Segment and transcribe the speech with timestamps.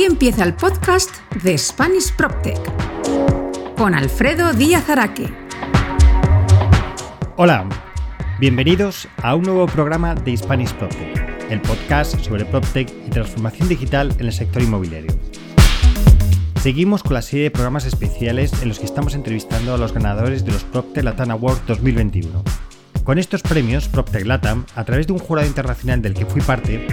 [0.00, 1.10] Aquí empieza el podcast
[1.42, 2.56] de Spanish PropTech
[3.76, 5.30] con Alfredo Díaz Araque.
[7.36, 7.68] Hola,
[8.38, 14.10] bienvenidos a un nuevo programa de Spanish PropTech, el podcast sobre PropTech y transformación digital
[14.18, 15.12] en el sector inmobiliario.
[16.62, 20.46] Seguimos con la serie de programas especiales en los que estamos entrevistando a los ganadores
[20.46, 22.42] de los PropTech Latam Awards 2021.
[23.04, 26.86] Con estos premios, PropTech Latam, a través de un jurado internacional del que fui parte,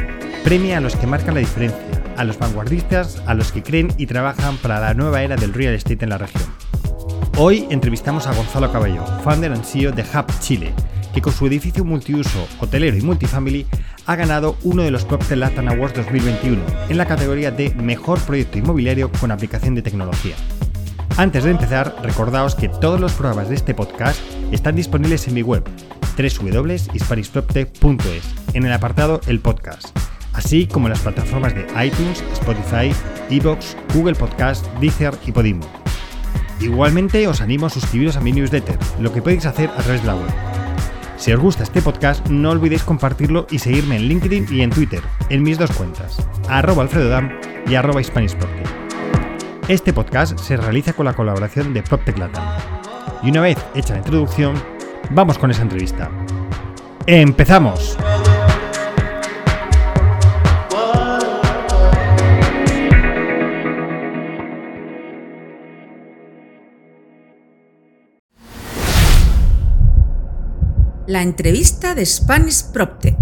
[0.43, 4.07] premia a los que marcan la diferencia, a los vanguardistas, a los que creen y
[4.07, 6.43] trabajan para la nueva era del real estate en la región.
[7.38, 10.74] Hoy entrevistamos a Gonzalo Cabello, founder and CEO de Hub Chile,
[11.14, 13.68] que con su edificio multiuso, hotelero y multifamily
[14.07, 18.57] ha ganado uno de los PropTech Latam Awards 2021 en la categoría de Mejor Proyecto
[18.57, 20.36] Inmobiliario con aplicación de tecnología.
[21.18, 24.20] Antes de empezar, recordaos que todos los programas de este podcast
[24.52, 25.64] están disponibles en mi web
[26.18, 28.24] www.hispanishproptech.es
[28.54, 29.98] en el apartado El Podcast,
[30.37, 32.94] así como en las plataformas de iTunes, Spotify,
[33.30, 35.66] Evox, Google Podcast, Deezer y Podimo.
[36.59, 40.08] Igualmente os animo a suscribiros a mi newsletter, lo que podéis hacer a través de
[40.08, 40.30] la web.
[41.17, 45.02] Si os gusta este podcast, no olvidéis compartirlo y seguirme en LinkedIn y en Twitter,
[45.30, 47.31] en mis dos cuentas, arroba alfredodam
[47.67, 48.02] y arroba
[49.67, 52.45] Este podcast se realiza con la colaboración de PropTech Latam.
[53.23, 54.56] Y una vez hecha la introducción,
[55.09, 56.09] vamos con esa entrevista.
[57.08, 57.97] ¡Empezamos!
[71.08, 73.16] La entrevista de Spanish PropTech.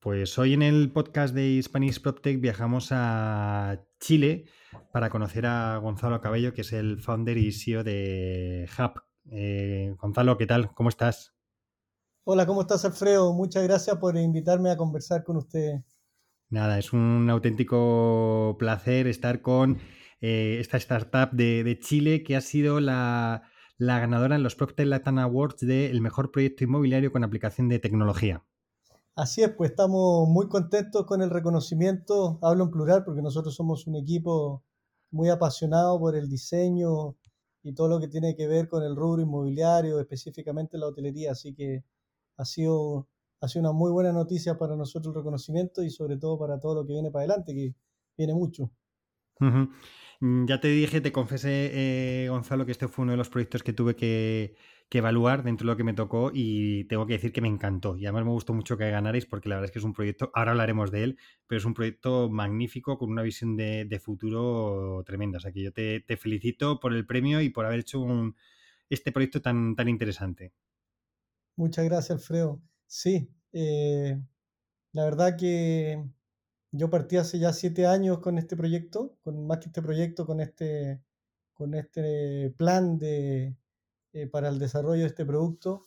[0.00, 4.46] Pues hoy en el podcast de Spanish PropTech viajamos a Chile
[4.92, 9.00] para conocer a Gonzalo Cabello, que es el founder y CEO de Hub.
[9.30, 10.74] Eh, Gonzalo, ¿qué tal?
[10.74, 11.36] ¿Cómo estás?
[12.24, 13.32] Hola, ¿cómo estás, Alfredo?
[13.32, 15.84] Muchas gracias por invitarme a conversar con usted.
[16.50, 19.78] Nada, es un auténtico placer estar con
[20.22, 23.42] eh, esta startup de, Chile que ha sido la,
[23.78, 28.44] ganadora en los PropTech Latin Awards del mejor proyecto inmobiliario con aplicación de tecnología.
[29.14, 32.38] Así es, pues estamos muy contentos con el reconocimiento.
[32.40, 34.64] Hablo en plural porque nosotros somos un equipo
[35.10, 37.16] muy apasionado por el diseño
[37.62, 41.32] y todo lo que tiene que ver con el rubro inmobiliario, específicamente la hotelería.
[41.32, 41.84] Así que
[42.38, 43.08] ha sido
[43.40, 46.74] ha sido una muy buena noticia para nosotros el reconocimiento y sobre todo para todo
[46.74, 47.74] lo que viene para adelante, que
[48.16, 48.70] viene mucho.
[50.20, 51.70] Mm, ya te dije, te confesé,
[52.24, 54.56] eh, Gonzalo, que este fue uno de los proyectos que tuve que,
[54.90, 57.96] evaluar dentro de lo que me tocó y tengo que decir que me encantó.
[57.96, 60.30] Y además me gustó mucho que ganarais porque la verdad es que es un proyecto,
[60.34, 65.36] ahora hablaremos de él, pero es un proyecto magnífico con una visión de, futuro tremenda.
[65.38, 68.04] O sea que yo te, felicito por el premio y por haber hecho
[68.88, 70.52] este proyecto tan, tan interesante.
[71.56, 72.60] Muchas gracias, Alfredo.
[72.90, 74.20] Sí, eh,
[74.92, 76.04] la verdad que
[76.72, 80.40] yo partí hace ya siete años con este proyecto, con más que este proyecto, con
[80.40, 81.02] este,
[81.54, 83.56] con este plan de,
[84.14, 85.86] eh, para el desarrollo de este producto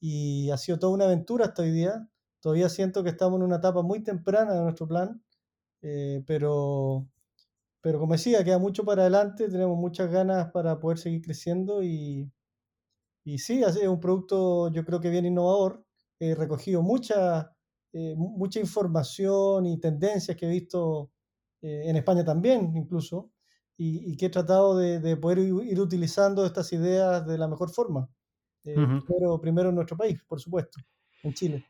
[0.00, 2.08] y ha sido toda una aventura hasta hoy día.
[2.40, 5.22] Todavía siento que estamos en una etapa muy temprana de nuestro plan,
[5.82, 7.08] eh, pero,
[7.82, 12.30] pero como decía, queda mucho para adelante, tenemos muchas ganas para poder seguir creciendo y,
[13.24, 15.85] y sí, es un producto yo creo que bien innovador
[16.18, 17.52] he recogido mucha,
[17.92, 21.10] eh, mucha información y tendencias que he visto
[21.62, 23.32] eh, en España también, incluso,
[23.76, 28.08] y, que he tratado de, poder ir utilizando estas ideas de la mejor forma.
[28.64, 28.74] Eh,
[29.40, 30.80] primero, en nuestro país, por supuesto,
[31.22, 31.66] en Chile.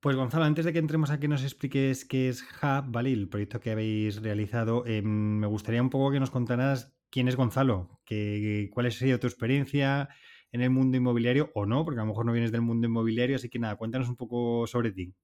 [0.00, 3.12] Pues Gonzalo, antes de que entremos a que nos expliques qué es Hub, ¿vale?
[3.12, 8.00] El proyecto que habéis realizado, me gustaría un poco que nos contaras quién es Gonzalo,
[8.04, 10.08] que, cuál ha sido tu experiencia,
[10.52, 13.36] en el mundo inmobiliario o no, porque a lo mejor no vienes del mundo inmobiliario,
[13.36, 15.14] así que nada, cuéntanos un poco sobre ti.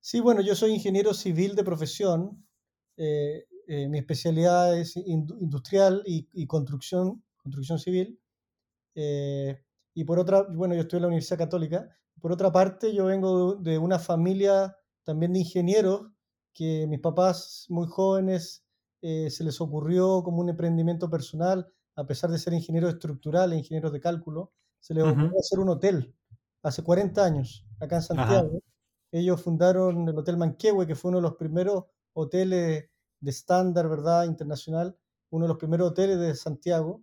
[0.00, 2.46] Sí, bueno, yo soy ingeniero civil de profesión.
[2.96, 8.18] Eh, eh, mi especialidad es industrial y, construcción, construcción civil.
[8.94, 9.62] Eh,
[9.94, 11.88] y por otra, bueno, yo estoy en la Universidad Católica.
[12.20, 16.10] Por otra parte, yo vengo de, de una familia también de ingenieros
[16.54, 18.64] que mis papás muy jóvenes
[19.02, 24.00] se les ocurrió como un emprendimiento personal a pesar de ser ingenieros estructurales, ingenieros de
[24.00, 26.14] cálculo, se les ocurrió hacer un hotel
[26.62, 28.62] hace 40 años, acá en Santiago.
[29.12, 32.88] Ellos fundaron el Hotel Manquehue, que fue uno de los primeros hoteles
[33.20, 34.96] de estándar, ¿verdad?, internacional,
[35.30, 37.02] uno de los primeros hoteles de Santiago.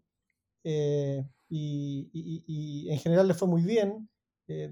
[0.63, 4.10] Eh, y, en general les fue muy bien.
[4.48, 4.72] Eh,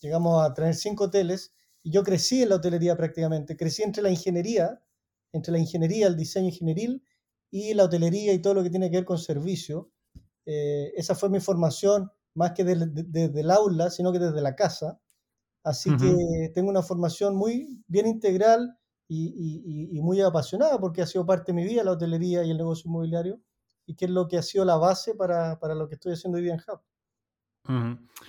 [0.00, 1.52] llegamos a tener cinco hoteles
[1.82, 3.56] y yo crecí en la hotelería prácticamente.
[3.56, 4.82] Crecí entre la ingeniería,
[5.32, 7.02] entre la ingeniería, el diseño ingenieril
[7.54, 9.92] y la hotelería y todo lo que tiene que ver con servicio.
[10.44, 15.00] Eh, esa fue mi formación más que desde el aula, sino que desde la casa.
[15.62, 18.76] Así que tengo una formación muy bien integral
[19.08, 22.88] y, muy apasionada porque ha sido parte de mi vida la hotelería y el negocio
[22.88, 23.40] inmobiliario
[23.86, 26.42] y que es lo que ha sido la base para, lo que estoy haciendo hoy
[26.42, 26.80] día en Hub.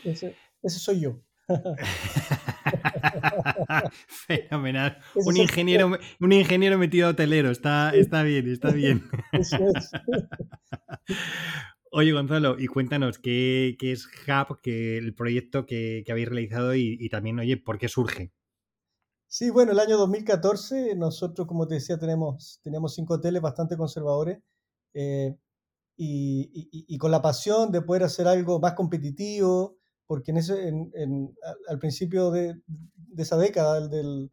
[0.04, 0.36] ese,
[0.70, 1.20] soy yo.
[4.08, 4.98] Fenomenal.
[5.16, 7.50] Un ingeniero, un ingeniero metido hotelero.
[7.52, 9.04] Está, está bien, está bien.
[11.98, 17.40] Oye, Gonzalo, y cuéntanos qué, es Hub, que el proyecto que, habéis realizado y, también,
[17.40, 18.34] oye, ¿por qué surge?
[19.28, 24.40] Sí, bueno, el año 2014 nosotros, como te decía, tenemos, teníamos cinco hoteles bastante conservadores
[24.94, 25.38] eh,
[25.96, 29.78] y, con la pasión de poder hacer algo más competitivo,
[30.08, 30.72] porque en ese,
[31.68, 32.62] al principio de,
[33.18, 34.32] esa década, del,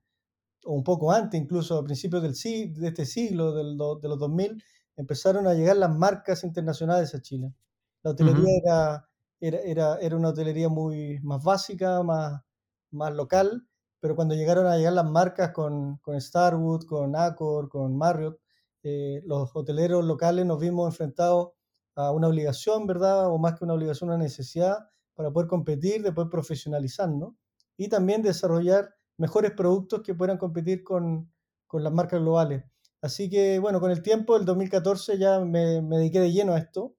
[0.65, 4.63] o un poco antes incluso, al principio del, de este siglo, del, de los 2000,
[4.97, 7.55] empezaron a llegar las marcas internacionales a Chile.
[8.03, 9.07] La hotelería
[9.41, 12.43] era, era, era, una hotelería muy más básica, más,
[12.91, 13.67] más local,
[14.01, 18.39] pero cuando llegaron a llegar las marcas con, con Starwood, con Accor, con Marriott,
[18.83, 21.51] eh, los hoteleros locales nos vimos enfrentados
[21.95, 23.29] a una obligación, ¿verdad?
[23.29, 24.79] O más que una obligación, una necesidad
[25.15, 27.35] para poder competir, de poder profesionalizarnos
[27.77, 31.33] y también desarrollar mejores productos que puedan competir con,
[31.67, 32.65] con las marcas globales.
[33.01, 36.59] Así que, bueno, con el tiempo, el 2014 ya me, me dediqué de lleno a
[36.59, 36.95] esto,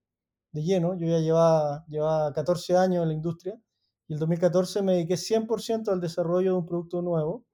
[0.51, 0.97] de lleno.
[0.97, 3.59] Yo ya llevaba, llevaba 14 años en la industria
[4.07, 7.45] y el 2014 me dediqué 100% al desarrollo de un producto nuevo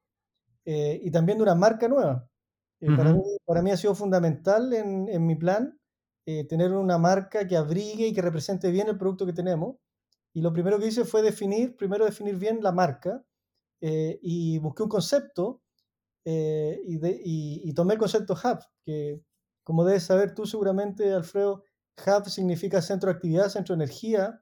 [0.65, 2.27] eh, y también de una marca nueva.
[2.81, 5.77] Eh, para, mí, para, mí, ha sido fundamental en, en mi plan
[6.25, 9.75] eh, tener una marca que abrigue y que represente bien el producto que tenemos.
[10.33, 13.23] Y lo primero que hice fue definir, primero definir bien la marca
[13.81, 15.61] y busqué un concepto
[16.31, 19.23] eh, y, tomé el concepto hub, que
[19.63, 21.63] como debes saber tú seguramente, Alfredo,
[22.05, 24.41] hub significa centro de actividad, centro de energía,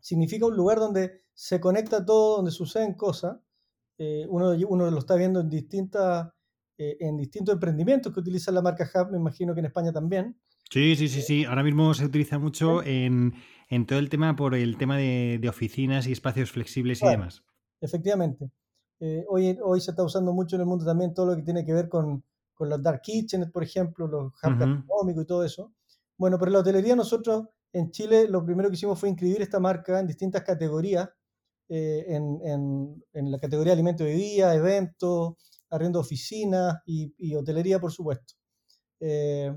[0.00, 3.38] significa un lugar donde se conecta todo, donde suceden cosas.
[3.98, 6.28] Eh, uno, uno lo está viendo en, distintas,
[6.78, 10.40] eh, en distintos emprendimientos que utilizan la marca hub, me imagino que en España también.
[10.70, 11.44] Sí, sí, sí, sí.
[11.44, 13.34] Ahora mismo se utiliza mucho en,
[13.68, 17.42] en todo el tema por el tema de, de oficinas y espacios flexibles y demás.
[17.80, 18.50] Efectivamente.
[19.00, 21.64] Eh, hoy, hoy se está usando mucho en el mundo también todo lo que tiene
[21.64, 22.24] que ver con,
[22.54, 25.72] con los dark kitchens, por ejemplo, los hubs económicos y todo eso.
[26.16, 29.60] Bueno, pero en la hotelería nosotros en Chile lo primero que hicimos fue inscribir esta
[29.60, 31.10] marca en distintas categorías,
[31.68, 35.34] eh, en, en, en, la categoría de alimentos de día, eventos,
[35.68, 38.34] arriendo oficinas y, y, hotelería, por supuesto.
[39.00, 39.54] Eh,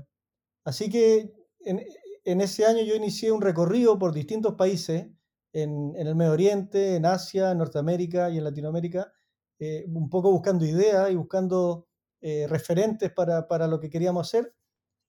[0.64, 5.08] así que en, ese año yo inicié un recorrido por distintos países
[5.52, 9.12] en, en el Medio Oriente, en Asia, en Norteamérica y en Latinoamérica,
[9.58, 11.86] eh, un poco buscando ideas y buscando
[12.22, 14.54] eh, referentes para, para, lo que queríamos hacer.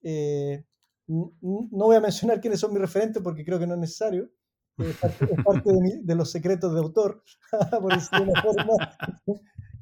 [0.03, 0.65] Eh,
[1.07, 1.31] no
[1.71, 4.29] voy a mencionar quiénes son mis referentes porque creo que no es necesario.
[4.77, 5.71] es parte,
[6.01, 7.23] de, los secretos de autor,
[7.81, 8.97] por decirlo de una forma.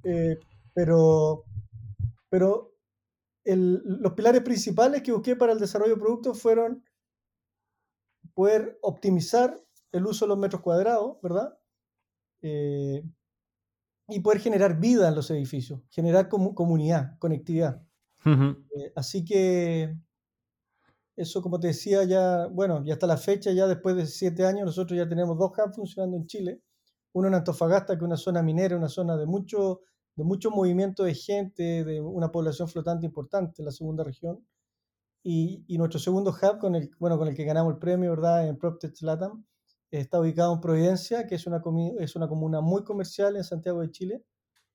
[0.74, 1.46] pero
[2.30, 2.76] pero
[3.52, 6.84] el, los pilares principales que busqué para el desarrollo de productos fueron
[8.34, 9.60] poder optimizar
[9.92, 11.58] el uso de los metros cuadrados, ¿verdad?
[12.42, 13.04] Eh,
[14.08, 17.84] y poder generar vida en los edificios, generar comunidad, conectividad.
[18.26, 19.96] Eh, así que
[21.16, 24.66] eso, como te decía, ya, bueno, ya hasta la fecha, ya después de siete años,
[24.66, 26.62] nosotros ya tenemos dos hubs funcionando en Chile.
[27.14, 29.82] Uno en Antofagasta, que es una zona minera, una zona de mucho,
[30.16, 34.46] de mucho movimiento de gente, de una población flotante importante, en la segunda región.
[35.24, 38.48] Y, y, nuestro segundo hub, con el, bueno, con el que ganamos el premio, ¿verdad?,
[38.48, 39.46] en PropTech Latam,
[39.92, 41.64] Está ubicado en Providencia, que es una,
[42.00, 44.24] es una comuna muy comercial en Santiago de Chile,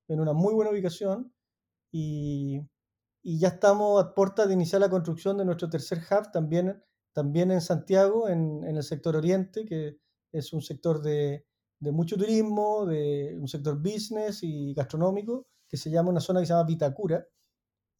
[0.09, 1.33] en una muy buena ubicación.
[1.91, 2.59] Y,
[3.23, 7.51] y ya estamos a puerta de iniciar la construcción de nuestro tercer hub, también, también
[7.51, 9.97] en Santiago, en, en el sector oriente, que
[10.33, 11.45] es un sector de,
[11.85, 16.47] de, mucho turismo, de un sector business y gastronómico, que se llama una zona que
[16.47, 17.25] se llama Vitacura.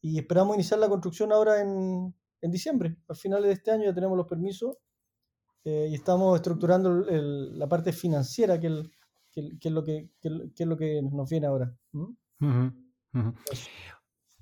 [0.02, 2.96] Y esperamos iniciar la construcción ahora en, en diciembre.
[3.08, 4.76] A finales de este año ya tenemos los permisos
[5.64, 8.68] eh, y estamos estructurando la parte financiera, que,
[9.34, 11.76] es lo que, es lo que nos viene ahora.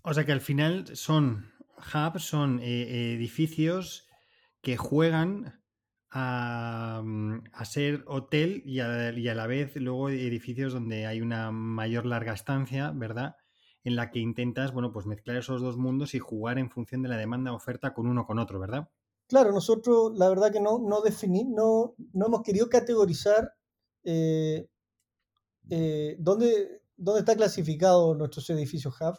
[0.02, 4.06] O sea que al final son hubs, son eh, edificios
[4.60, 5.63] que juegan
[6.16, 12.92] a, ser hotel y a, la vez luego edificios donde hay una mayor larga estancia,
[12.94, 13.34] ¿verdad?
[13.82, 17.08] En la que intentas, bueno, pues mezclar esos dos mundos y jugar en función de
[17.08, 18.88] la demanda oferta con uno con otro, ¿verdad?
[19.26, 23.52] Claro, nosotros la verdad que no, no, no, no hemos querido categorizar
[24.04, 24.68] eh,
[25.68, 29.18] eh, dónde, dónde está clasificado nuestros edificios hub.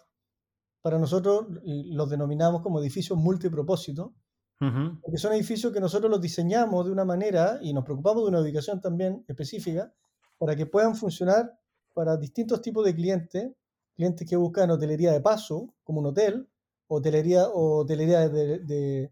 [0.81, 4.13] Para nosotros los denominamos como edificios multipropósito
[4.57, 8.41] Porque son edificios que nosotros los diseñamos de una manera y nos preocupamos de una
[8.41, 9.93] ubicación también específica
[10.37, 11.59] para que puedan funcionar
[11.93, 13.51] para distintos tipos de clientes,
[13.95, 16.47] clientes que buscan hotelería de paso, como un hotel,
[16.87, 19.11] hotelería o hotelería de,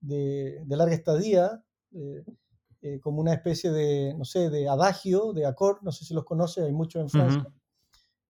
[0.00, 2.24] de, larga estadía, eh,
[2.82, 6.24] eh, como una especie de, no sé, de adagio, de accord, no sé si los
[6.24, 7.52] conoce, hay muchos en Francia.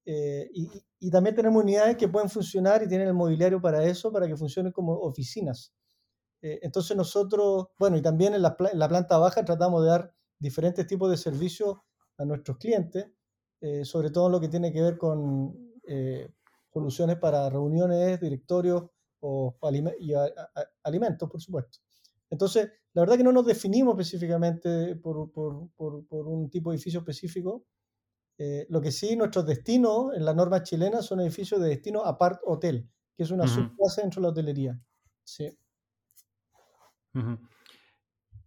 [0.06, 4.12] Eh, y, y, también tenemos unidades que pueden funcionar y tienen el mobiliario para eso,
[4.12, 5.73] para que funcionen como oficinas.
[6.63, 10.87] Entonces nosotros, bueno, y también en la, en la, planta baja tratamos de dar diferentes
[10.87, 11.79] tipos de servicios
[12.19, 13.07] a nuestros clientes,
[13.85, 15.73] sobre todo en lo que tiene que ver con
[16.71, 18.85] soluciones para reuniones, directorios
[19.21, 19.57] o
[20.01, 20.13] y
[20.83, 21.79] alimentos, por supuesto.
[22.29, 27.01] Entonces, la verdad que no nos definimos específicamente por, por, por, un tipo de edificio
[27.01, 27.65] específico.
[28.37, 32.41] Eh, lo que sí, nuestros destinos en la norma chilena son edificios de destino apart
[32.45, 34.81] hotel, que es una subclase dentro de la hotelería.
[35.23, 35.57] Sí.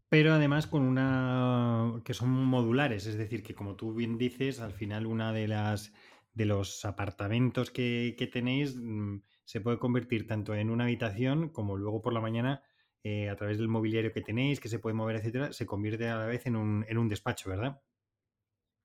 [0.09, 4.73] Pero además con una que son modulares, es decir, que como tú bien dices, al
[4.73, 5.93] final una de las
[6.33, 11.77] de los apartamentos que, que tenéis mm, se puede convertir tanto en una habitación como
[11.77, 12.61] luego por la mañana,
[13.03, 16.17] eh, a través del mobiliario que tenéis, que se puede mover, etcétera, se convierte a
[16.17, 17.81] la vez en un, en un despacho, ¿verdad?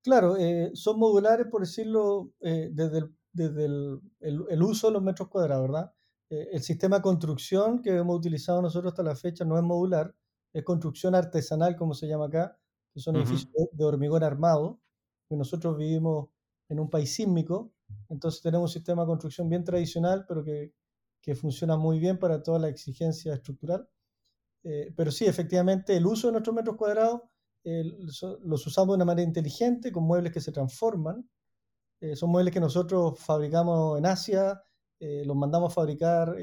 [0.02, 5.02] Claro, eh, son modulares, por decirlo, eh, desde, el, desde el, el, uso de los
[5.02, 5.92] metros cuadrados, ¿verdad?
[6.32, 10.14] El sistema de construcción que hemos utilizado nosotros hasta la fecha no es modular,
[10.52, 12.58] es construcción artesanal, como se llama acá,
[12.92, 14.80] que son edificios de hormigón armado,
[15.28, 16.28] que nosotros vivimos
[16.68, 17.72] en un país sísmico,
[18.08, 20.72] entonces tenemos un sistema de construcción bien tradicional, pero que,
[21.20, 23.88] que funciona muy bien para toda la exigencia estructural.
[24.64, 27.22] Eh, pero sí, efectivamente, el uso de nuestros metros cuadrados
[27.64, 31.28] los usamos de una manera inteligente, con muebles que se transforman.
[32.00, 34.60] Eh, son muebles que nosotros fabricamos en Asia,
[35.02, 36.36] eh, los mandamos a fabricar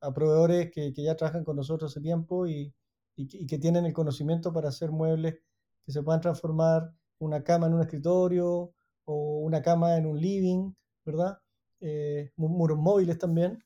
[0.00, 2.74] a proveedores que, que, ya trabajan con nosotros hace tiempo y,
[3.16, 5.38] y, que tienen el conocimiento para hacer muebles
[5.84, 8.72] que se puedan transformar una cama en un escritorio,
[9.08, 10.72] o una cama en un living,
[11.04, 11.38] ¿verdad?
[11.80, 13.64] Eh, muros móviles también.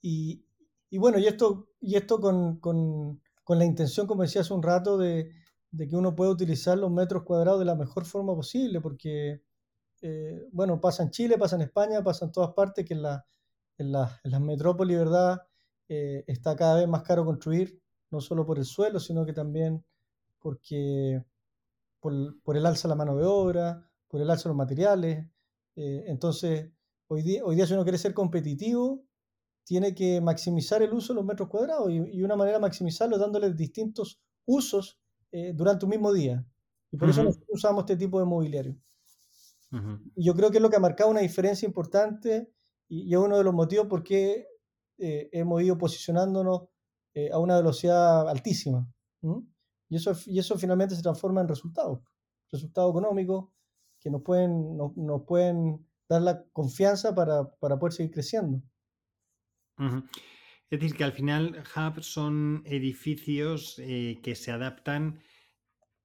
[0.00, 0.42] Y,
[0.88, 4.62] y, bueno, y esto, y esto con, con, con, la intención, como decía hace un
[4.62, 5.30] rato, de,
[5.70, 9.42] de, que uno pueda utilizar los metros cuadrados de la mejor forma posible, porque,
[10.02, 13.24] eh, bueno, pasa en Chile, pasa en España, pasa en todas partes, que en, la,
[13.78, 15.42] en, la, en las metrópolis, ¿verdad?
[15.88, 17.80] Eh, está cada vez más caro construir,
[18.10, 19.84] no solo por el suelo, sino que también
[20.38, 21.22] porque
[22.00, 25.26] por, por el alza de la mano de obra, por el alza de los materiales.
[25.76, 26.70] Eh, entonces,
[27.08, 29.04] hoy día, hoy día si uno quiere ser competitivo,
[29.64, 33.20] tiene que maximizar el uso de los metros cuadrados y, una manera de maximizarlo es
[33.20, 34.98] dándole distintos usos
[35.30, 36.44] eh, durante un mismo día.
[36.90, 38.76] Y por eso nosotros usamos este tipo de mobiliario.
[40.16, 42.50] Y yo creo que es lo que ha marcado una diferencia importante
[42.88, 44.48] y, es uno de los motivos por qué
[44.98, 46.62] eh, hemos ido posicionándonos
[47.32, 48.88] a una velocidad altísima.
[49.88, 52.00] Y, eso, y eso finalmente se transforma en resultados.
[52.50, 53.48] Resultados económicos,
[54.00, 58.62] que nos pueden, nos, pueden dar la confianza para, poder seguir creciendo.
[59.78, 65.20] Es decir, que al final hubs son edificios eh, que se adaptan,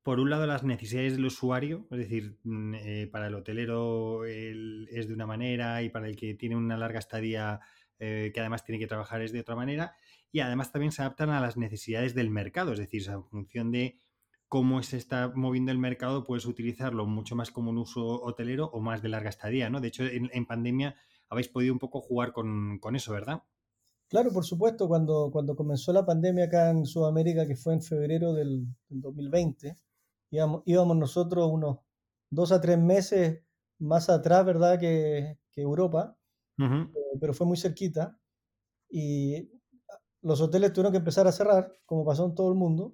[0.05, 5.07] por un lado, las necesidades del usuario, es decir, mm, eh, para el hotelero es
[5.07, 7.59] de una manera y para el que tiene una larga estadía
[7.97, 9.95] eh, que además tiene que trabajar es de otra manera,
[10.31, 13.99] y además también se adaptan a las necesidades del mercado, es decir, en función de
[14.47, 18.81] cómo se está moviendo el mercado, puedes utilizarlo mucho más como un uso hotelero o
[18.81, 19.81] más de larga estadía, ¿no?
[19.81, 20.95] De hecho, en, pandemia
[21.29, 23.41] habéis podido un poco jugar con, eso, ¿verdad?
[24.07, 28.33] Claro, por supuesto, cuando, cuando comenzó la pandemia acá en Sudamérica, que fue en febrero
[28.33, 29.79] del, 2020,
[30.29, 31.79] íbamos, íbamos, nosotros unos
[32.29, 33.43] dos a tres meses
[33.79, 36.17] más atrás, ¿verdad?, que, Europa,
[36.59, 36.87] eh,
[37.21, 38.19] pero fue muy cerquita.
[38.89, 39.49] Y
[40.21, 42.93] los hoteles tuvieron que empezar a cerrar, como pasó en todo el mundo,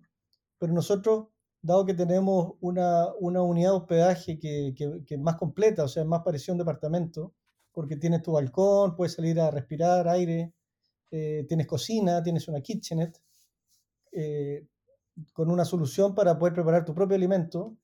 [0.59, 1.29] pero nosotros
[1.61, 6.03] dado que tenemos una, una unidad de hospedaje que, que, es más completa, o sea,
[6.05, 7.33] más parecida a un departamento,
[7.71, 10.53] porque tienes tu balcón, puedes salir a respirar aire,
[11.11, 13.21] eh, tienes cocina, tienes una kitchenette,
[14.11, 14.65] eh,
[15.33, 17.77] con una solución para poder preparar tu propio alimento,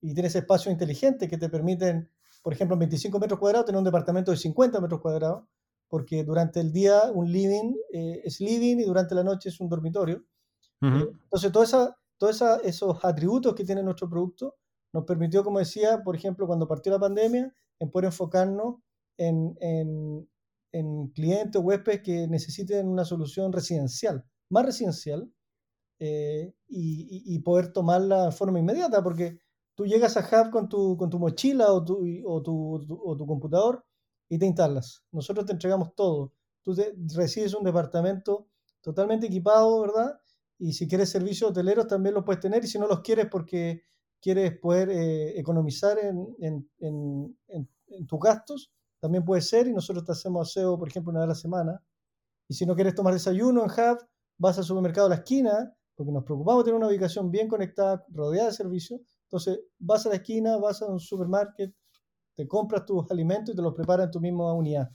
[0.00, 2.08] y tienes espacios inteligentes que te permiten,
[2.42, 5.44] por ejemplo, en 25 metros cuadrados, tener un departamento de 50 metros cuadrados,
[5.88, 9.68] porque durante el día un living eh, es living y durante la noche es un
[9.68, 10.24] dormitorio.
[10.80, 14.56] entonces, toda esa, todos esos atributos que tiene nuestro producto
[14.92, 18.76] nos permitió, como decía, por ejemplo, cuando partió la pandemia, en poder enfocarnos
[19.16, 20.28] en, en,
[20.72, 25.30] en clientes o huéspedes que necesiten una solución residencial, más residencial,
[26.00, 29.40] eh, y, poder tomarla de forma inmediata, porque
[29.74, 32.74] tú llegas a Hub con tu, con tu mochila o tu, o, tu,
[33.04, 33.84] o tu computador
[34.28, 35.02] y te instalas.
[35.12, 36.32] Nosotros te entregamos todo.
[36.62, 36.74] Tú
[37.14, 38.48] recibes un departamento
[38.80, 40.20] totalmente equipado, ¿verdad?
[40.58, 43.82] Y si quieres servicios hoteleros también los puedes tener y si no los quieres porque
[44.20, 50.04] quieres poder eh, economizar en, en, en, en, tus gastos, también puede ser y nosotros
[50.04, 51.82] te hacemos aseo, por ejemplo, una vez a la semana.
[52.48, 53.98] Y si no quieres tomar desayuno en Hub,
[54.38, 58.04] vas al supermercado a la esquina, porque nos preocupamos de tener una ubicación bien conectada,
[58.10, 59.00] rodeada de servicios.
[59.24, 61.72] Entonces, vas a la esquina, vas a un supermercado,
[62.36, 64.88] te compras tus alimentos y te los preparas en tu misma unidad.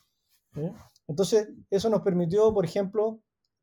[1.06, 3.20] Entonces, eso nos permitió, por ejemplo,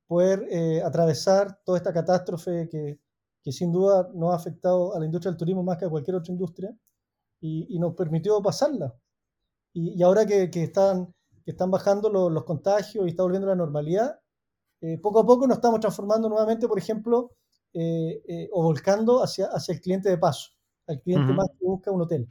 [0.07, 3.01] poder eh, atravesar toda esta catástrofe que,
[3.43, 6.17] que, sin duda nos ha afectado a la industria del turismo más que a cualquier
[6.17, 6.77] otra industria
[7.41, 8.95] y, y nos permitió pasarla.
[9.73, 11.07] Y, y ahora que, que, están,
[11.43, 14.20] que están bajando los, los contagios y está volviendo la normalidad,
[14.81, 17.33] eh, poco a poco nos estamos transformando nuevamente, por ejemplo,
[17.73, 20.51] eh, eh o volcando hacia, hacia el cliente de paso,
[20.87, 21.37] al cliente uh -huh.
[21.37, 22.29] más que busca un hotel.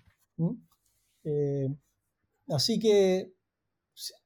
[2.50, 3.34] Así que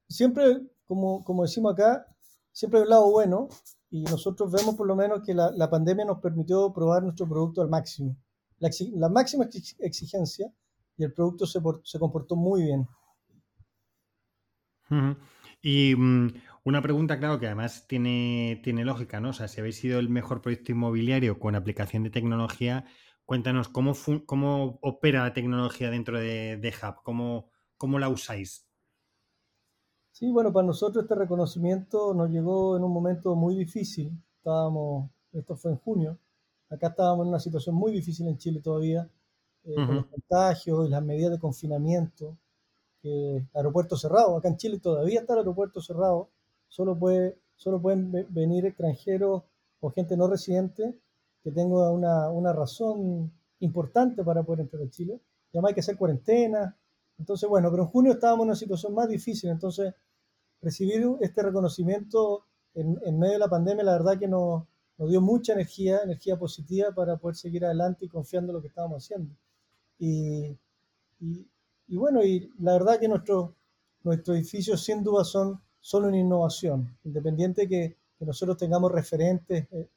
[0.08, 2.06] siempre, como, como decimos acá,
[2.52, 3.48] siempre hay un lado bueno
[3.90, 7.60] y nosotros vemos por lo menos que la, la pandemia nos permitió probar nuestro producto
[7.60, 8.16] al máximo,
[8.58, 9.46] la, la máxima
[9.80, 10.50] exigencia
[10.96, 12.88] y el producto se, se comportó muy bien.
[14.90, 15.16] Uh -huh.
[15.62, 16.30] Y um,
[16.64, 19.30] una pregunta, claro, que además tiene, tiene lógica, ¿no?
[19.30, 22.86] O sea, si habéis sido el mejor proyecto inmobiliario con aplicación de tecnología,
[23.26, 23.92] cuéntanos cómo,
[24.26, 28.66] cómo opera la tecnología dentro de, de Hub, cómo, cómo la usáis.
[30.12, 34.12] Sí, bueno, para nosotros este reconocimiento nos llegó en un momento muy difícil.
[34.38, 36.18] Estábamos, esto fue en junio,
[36.70, 39.10] acá estábamos en una situación muy difícil en Chile todavía,
[39.64, 39.86] eh, uh -huh.
[39.86, 42.38] con los contagios y las medidas de confinamiento,
[43.02, 44.36] eh, aeropuerto cerrado.
[44.36, 46.30] Acá en Chile todavía está el aeropuerto cerrado,
[46.74, 49.44] solo, puede, solo pueden venir extranjeros
[49.78, 50.98] o gente no residente
[51.44, 55.20] que tenga una, una razón importante para poder entrar a Chile.
[55.52, 56.76] Y además hay que hacer cuarentena,
[57.16, 59.94] entonces, bueno, pero en junio estábamos en una situación más difícil, entonces
[60.60, 64.64] recibir este reconocimiento en, en medio de la pandemia, la verdad que nos,
[64.98, 68.68] nos, dio mucha energía, energía positiva para poder seguir adelante y confiando en lo que
[68.68, 69.32] estábamos haciendo.
[69.96, 70.58] Y,
[71.20, 71.46] y,
[71.86, 73.50] y bueno, y la verdad que nuestros
[74.02, 79.88] nuestro edificios sin duda son solo una innovación, independiente que, que nosotros tengamos referentes, eh,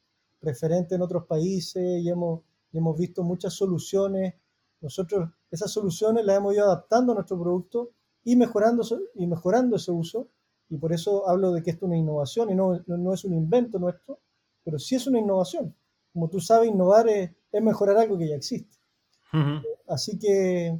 [0.42, 4.34] referentes en otros países y hemos, y hemos visto muchas soluciones
[4.80, 7.90] nosotros esas soluciones las hemos ido adaptando a nuestro producto
[8.24, 10.28] y mejorando, y mejorando ese uso.
[10.68, 13.24] Y por eso hablo de que esto es una innovación y no, no, no es
[13.24, 14.20] un invento nuestro,
[14.62, 15.74] pero sí es una innovación.
[16.12, 18.76] Como tú sabes, innovar es, es mejorar algo que ya existe.
[19.32, 19.62] Uh -huh.
[19.88, 20.78] Así que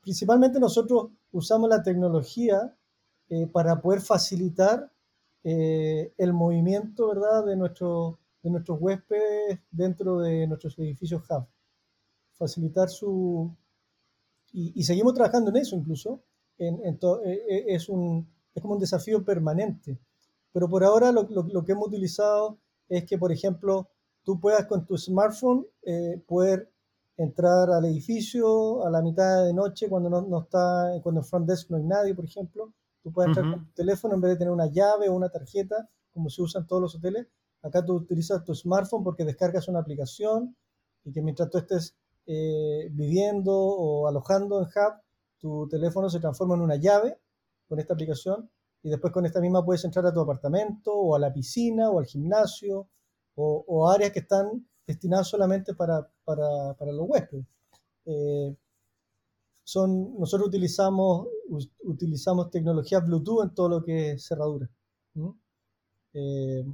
[0.00, 2.76] principalmente nosotros usamos la tecnología
[3.28, 4.90] eh, para poder facilitar
[5.44, 7.44] eh, el movimiento ¿verdad?
[7.46, 11.46] De, nuestro, de nuestros huéspedes dentro de nuestros edificios hub
[12.42, 13.54] facilitar su...
[14.52, 16.22] Y, y, seguimos trabajando en eso incluso.
[16.58, 19.98] En, en to, eh, eh, es, un, es como un desafío permanente.
[20.52, 22.58] Pero por ahora lo, lo, lo, que hemos utilizado
[22.88, 23.88] es que, por ejemplo,
[24.22, 26.70] tú puedas con tu smartphone eh, poder
[27.16, 31.48] entrar al edificio a la mitad de noche cuando no, no está, cuando en front
[31.48, 32.72] desk no hay nadie, por ejemplo.
[33.02, 33.52] Tú puedes entrar uh -huh.
[33.54, 36.66] con tu teléfono en vez de tener una llave o una tarjeta, como se usan
[36.66, 37.26] todos los hoteles.
[37.62, 40.56] Acá tú utilizas tu smartphone porque descargas una aplicación
[41.04, 45.02] y que mientras tú estés eh, viviendo o alojando en Hub,
[45.38, 47.18] tu teléfono se transforma en una llave
[47.68, 48.48] con esta aplicación
[48.82, 51.98] y después con esta misma puedes entrar a tu apartamento o a la piscina o
[51.98, 52.88] al gimnasio
[53.34, 57.46] o, o áreas que están destinadas solamente para, para, para los huéspedes.
[58.04, 58.56] Eh,
[59.64, 61.28] son, nosotros utilizamos,
[61.84, 64.68] utilizamos tecnología Bluetooth en todo lo que es cerradura.
[65.14, 65.30] ¿Mm?
[66.14, 66.64] Eh,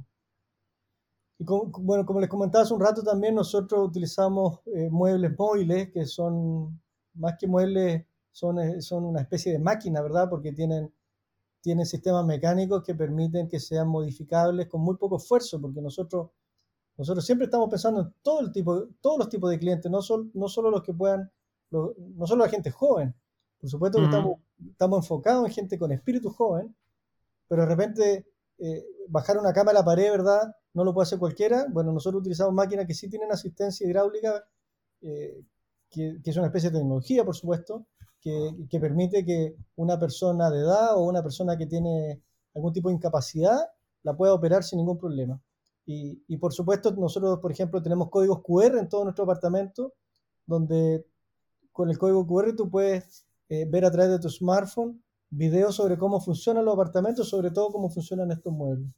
[1.39, 5.89] y como, bueno, como les comentaba hace un rato también, nosotros utilizamos eh, muebles móviles
[5.91, 6.81] que son,
[7.13, 10.29] más que muebles, son, eh, son una especie de máquina, ¿verdad?
[10.29, 10.91] Porque tienen,
[11.61, 16.31] tienen sistemas mecánicos que permiten que sean modificables con muy poco esfuerzo, porque nosotros,
[16.97, 20.29] nosotros siempre estamos pensando en todo el tipo, todos los tipos de clientes, no, sol,
[20.33, 21.31] no solo los que puedan,
[21.71, 23.13] lo, no solo la gente joven,
[23.59, 24.09] por supuesto que mm.
[24.09, 24.39] estamos,
[24.71, 26.75] estamos enfocados en gente con espíritu joven,
[27.47, 28.27] pero de repente
[28.57, 30.55] eh, bajar una cama a la pared, ¿verdad?
[30.73, 31.65] no lo puede hacer cualquiera.
[31.69, 34.45] Bueno, nosotros utilizamos máquinas que sí tienen asistencia hidráulica,
[35.01, 35.43] eh,
[35.89, 37.85] que, que, es una especie de tecnología, por supuesto,
[38.21, 42.21] que, que, permite que una persona de edad o una persona que tiene
[42.55, 43.59] algún tipo de incapacidad
[44.03, 45.41] la pueda operar sin ningún problema.
[45.85, 49.93] Y, y por supuesto, nosotros, por ejemplo, tenemos códigos QR en todo nuestro apartamento,
[50.45, 51.05] donde
[51.71, 55.97] con el código QR tú puedes eh, ver a través de tu smartphone videos sobre
[55.97, 58.89] cómo funcionan los apartamentos, sobre todo cómo funcionan estos muebles.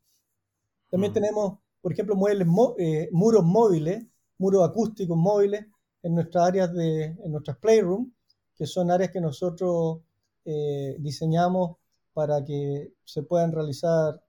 [0.90, 1.14] También mm.
[1.14, 4.06] tenemos, por ejemplo, muebles, eh, muros móviles,
[4.38, 5.66] muros acústicos móviles
[6.04, 8.12] en nuestras áreas de, en nuestras playroom,
[8.56, 10.02] que son áreas que nosotros
[10.46, 11.78] eh, diseñamos
[12.14, 14.22] para que se puedan realizar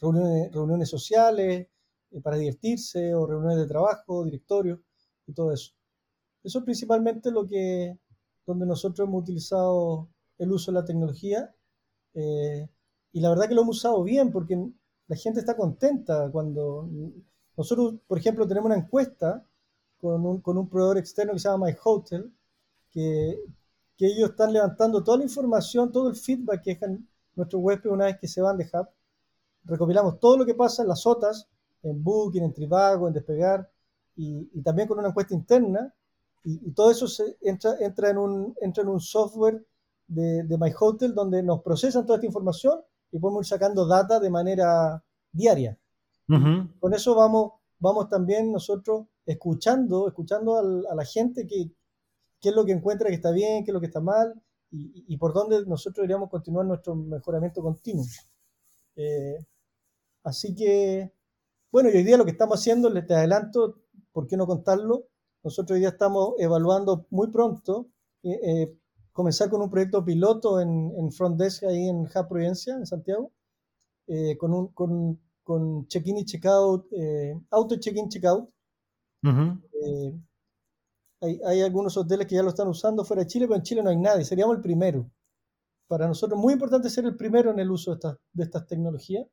[0.00, 1.66] reuniones, reuniones sociales
[2.22, 4.80] para divertirse o reuniones de trabajo, directorio
[5.26, 5.72] y todo eso.
[6.44, 7.98] Eso es principalmente lo que,
[8.46, 11.54] donde nosotros hemos utilizado el uso de la tecnología
[12.14, 14.70] y la verdad que lo hemos usado bien porque
[15.08, 16.88] la gente está contenta cuando
[17.56, 19.44] nosotros, por ejemplo, tenemos una encuesta
[20.00, 22.32] con un, con un proveedor externo que se llama MyHotel,
[22.90, 23.38] que,
[23.96, 28.06] que ellos están levantando toda la información, todo el feedback que dejan nuestros huéspedes una
[28.06, 28.88] vez que se van de Hub.
[29.64, 31.48] Recopilamos todo lo que pasa en las OTAs,
[31.82, 33.70] en Booking, en Trivago, en Despegar,
[34.16, 35.92] y también con una encuesta interna,
[36.44, 39.66] y, todo eso se entra, entra, en un, entra en un software
[40.06, 42.80] de, de MyHotel donde nos procesan toda esta información
[43.10, 45.02] y podemos ir sacando data de manera
[45.32, 45.78] diaria.
[46.26, 51.70] Con eso vamos, vamos también nosotros escuchando, escuchando a la gente que,
[52.40, 54.34] qué es lo que encuentra que está bien, qué es lo que está mal
[54.70, 58.04] y, por dónde nosotros deberíamos continuar nuestro mejoramiento continuo.
[58.96, 59.44] Eh,
[60.24, 61.12] así que,
[61.70, 63.78] bueno, y hoy día lo que estamos haciendo, les te adelanto,
[64.12, 65.06] ¿por qué no contarlo?
[65.44, 67.88] Nosotros día estamos evaluando muy pronto
[68.22, 68.78] eh, eh,
[69.12, 73.30] comenzar con un proyecto piloto en, en Front Desk ahí en Ja Providencia, en Santiago,
[74.06, 78.50] eh, con, un, con, con check-in y check-out, eh, auto check-in, check-out.
[79.22, 80.18] Eh,
[81.20, 83.82] hay, hay, algunos hoteles que ya lo están usando fuera de Chile, pero en Chile
[83.82, 85.10] no hay nadie, seríamos el primero.
[85.86, 88.66] Para nosotros es muy importante ser el primero en el uso de, estas de estas
[88.66, 89.26] tecnologías.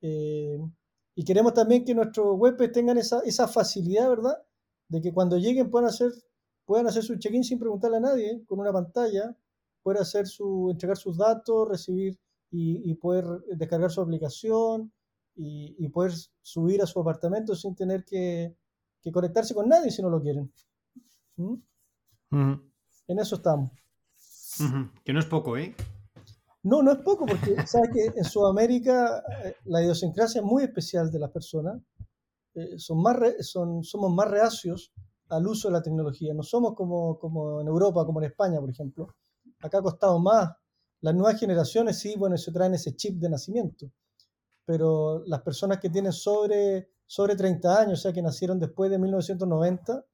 [0.00, 4.36] y queremos también que nuestros webs tengan esa, esa facilidad, ¿verdad?
[4.90, 6.12] De que cuando lleguen puedan hacer
[6.70, 9.36] pueden hacer su check-in sin preguntarle a nadie, con una pantalla,
[9.82, 12.16] pueden hacer su, entregar sus datos, recibir
[12.52, 13.24] y, poder
[13.56, 14.92] descargar su aplicación
[15.34, 18.54] y, poder subir a su apartamento sin tener que,
[19.12, 20.52] conectarse con nadie si no lo quieren.
[21.34, 21.54] ¿Mm?
[23.08, 23.72] En eso estamos.
[25.04, 25.74] Que no es poco, ¿eh?
[26.62, 31.10] No, no es poco, porque sabes que en Sudamérica eh, la idiosincrasia es muy especial
[31.10, 31.82] de las personas.
[32.54, 33.16] Eh, son más
[33.82, 34.92] somos más reacios
[35.28, 36.34] al uso de la tecnología.
[36.34, 39.14] No somos como, como en Europa, como en España, por ejemplo.
[39.60, 40.50] Acá ha costado más.
[41.00, 43.90] Las nuevas generaciones sí, bueno, se traen ese chip de nacimiento.
[44.64, 48.98] Pero las personas que tienen sobre, sobre 30 años, o sea, que nacieron después de
[48.98, 50.04] 1990,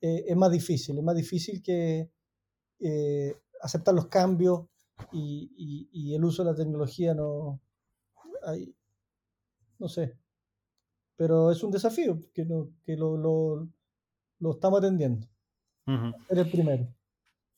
[0.00, 0.98] eh, es más difícil.
[0.98, 2.10] Es más difícil que
[2.80, 4.66] eh, aceptar los cambios
[5.12, 7.60] y, y, el uso de la tecnología no...
[8.44, 8.74] Hay,
[9.78, 10.16] no sé.
[11.22, 13.68] Pero es un desafío que, no, que lo, lo
[14.42, 15.26] lo estamos atendiendo.
[15.86, 16.94] Eres el primero.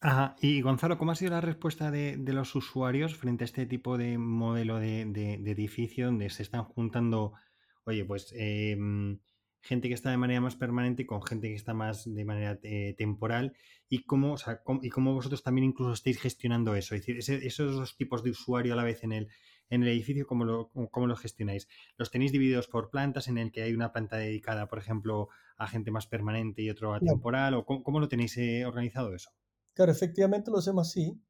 [0.00, 0.37] Ajá.
[0.40, 4.18] Y Gonzalo, ¿cómo ha sido la respuesta de, los usuarios frente a este tipo de
[4.18, 5.03] modelo de,
[5.46, 7.33] edificio donde se están juntando,
[7.85, 9.18] oye, pues em,
[9.62, 12.94] gente que está de manera más permanente con gente que está más de manera eh,
[12.98, 13.55] temporal
[13.88, 14.37] y cómo,
[14.83, 16.94] y cómo vosotros también incluso estáis gestionando eso?
[16.94, 19.29] Es decir, esos dos tipos de usuario a la vez en el,
[19.70, 21.68] en el edificio, ¿cómo lo, cómo lo gestionáis?
[21.96, 25.66] ¿Los tenéis divididos por plantas en el que hay una planta dedicada, por ejemplo, a
[25.66, 27.55] gente más permanente y otro a temporal?
[27.55, 29.31] ¿O cómo, lo tenéis eh, organizado eso?
[29.72, 31.20] Claro, efectivamente lo hacemos así.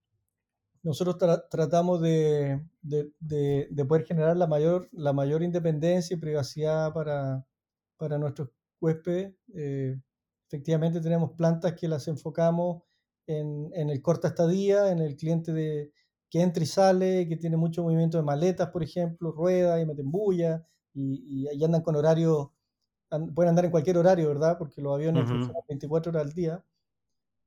[0.83, 1.17] Nosotros
[1.51, 7.47] tratamos de, de, poder generar la mayor, la mayor independencia y privacidad para,
[7.97, 9.35] para nuestros huéspedes.
[9.55, 9.99] Eh,
[10.47, 12.83] efectivamente tenemos plantas que las enfocamos
[13.27, 15.91] en, en el corta estadía, en el cliente de,
[16.35, 20.11] que entra y sale, que tiene mucho movimiento de maletas, por ejemplo, ruedas y meten
[20.11, 22.53] bulla, y, y, andan con horario,
[23.37, 24.59] pueden andar en cualquier horario, ¿verdad?
[24.59, 26.65] Porque los aviones funcionan 24 horas al día.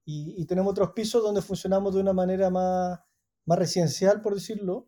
[0.05, 2.97] Y, tenemos otros pisos donde funcionamos de una manera más,
[3.45, 4.87] más residencial, por decirlo,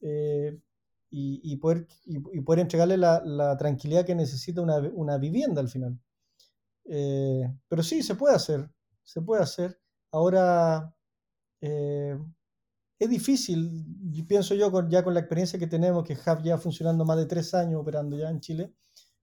[0.00, 0.60] eh,
[1.08, 5.96] y, poder, y, poder entregarle la, la, tranquilidad que necesita una, una vivienda al final.
[6.86, 8.68] Eh, pero sí, se puede hacer,
[9.04, 9.78] se puede hacer.
[10.10, 10.92] Ahora,
[11.60, 12.18] eh,
[12.98, 13.84] es difícil,
[14.26, 17.26] pienso yo, con, ya con la experiencia que tenemos, que Hub ya funcionando más de
[17.26, 18.72] tres años operando ya en Chile,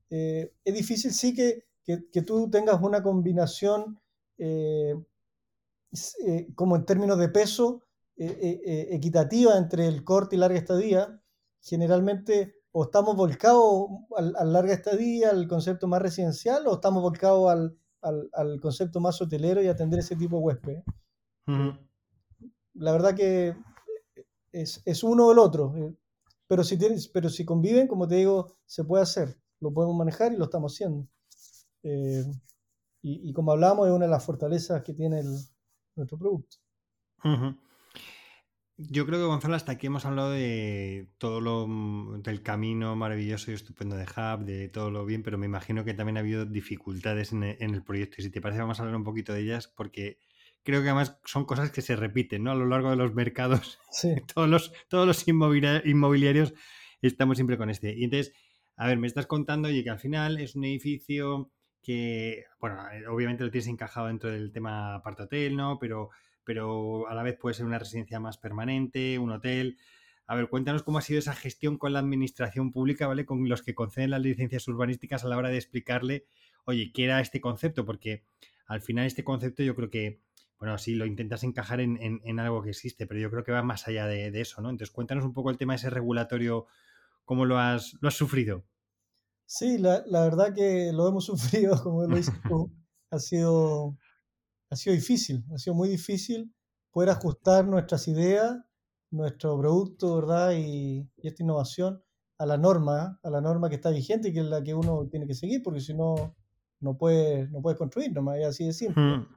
[0.10, 4.00] eh, es difícil sí que, que, tú tengas una combinación
[4.38, 4.94] eh,
[6.28, 7.84] eh, como en términos de peso
[8.16, 11.20] equitativa entre el corte y larga estadía.
[11.62, 17.78] Generalmente o estamos volcados al, larga estadía, al concepto más residencial, o estamos volcados al,
[18.02, 20.84] al, al, concepto más hotelero y atender ese tipo de huésped
[22.74, 23.56] la verdad que
[24.52, 25.76] es, uno o el otro.
[25.78, 25.94] Eh,
[26.48, 29.38] pero si, tienes, pero si conviven, como te digo, se puede hacer.
[29.60, 31.08] Lo podemos manejar y lo estamos haciendo.
[31.84, 32.24] Eh,
[33.02, 35.22] y, como hablamos, es una de las fortalezas que tiene
[35.96, 36.58] nuestro producto.
[38.78, 41.68] Yo creo que Gonzalo, hasta aquí hemos hablado de todo lo
[42.20, 45.94] del camino maravilloso y estupendo de Hub, de todo lo bien, pero me imagino que
[45.94, 48.16] también ha habido dificultades en el proyecto.
[48.20, 50.20] Y si te parece, vamos a hablar un poquito de ellas, porque
[50.64, 52.52] creo que además son cosas que se repiten ¿no?
[52.52, 53.80] a lo largo de los mercados.
[54.34, 56.54] todos los, todos los inmobiliarios
[57.02, 57.94] estamos siempre con este.
[57.94, 58.34] Y entonces,
[58.76, 63.08] a ver, me estás contando y que al final es un edificio que, bueno, eh,
[63.08, 65.78] obviamente lo tienes encajado dentro del tema apartotel, ¿no?
[65.80, 66.10] Pero,
[66.44, 69.78] pero a la vez puede ser una residencia más permanente, un hotel.
[70.26, 73.26] A ver, cuéntanos cómo ha sido esa gestión con la administración pública, ¿vale?
[73.26, 76.26] Con los que conceden las licencias urbanísticas a la hora de explicarle,
[76.64, 77.86] oye, ¿qué era este concepto?
[77.86, 78.24] Porque
[78.66, 80.22] al final este concepto yo creo que,
[80.64, 83.86] bueno, sí, lo intentas encajar en, algo que existe, pero yo creo que va más
[83.90, 84.70] allá de, eso, ¿no?
[84.70, 86.68] Entonces, cuéntanos un poco el tema de ese regulatorio,
[87.26, 88.64] cómo lo has, lo has sufrido.
[89.46, 91.26] Sí, la, la verdad que lo hemos
[91.66, 92.72] sufrido, como lo dices tú,
[93.12, 93.98] ha sido,
[94.70, 96.56] ha sido difícil, ha sido muy difícil
[96.92, 98.56] poder ajustar nuestras ideas,
[99.12, 100.54] nuestro producto, ¿verdad?
[100.56, 102.02] Y, esta innovación
[102.38, 105.10] a la norma, a la norma que está vigente y que es la que uno
[105.12, 106.38] tiene que seguir, porque si no,
[106.80, 109.28] no puedes no puede construir, nomás es así de simple.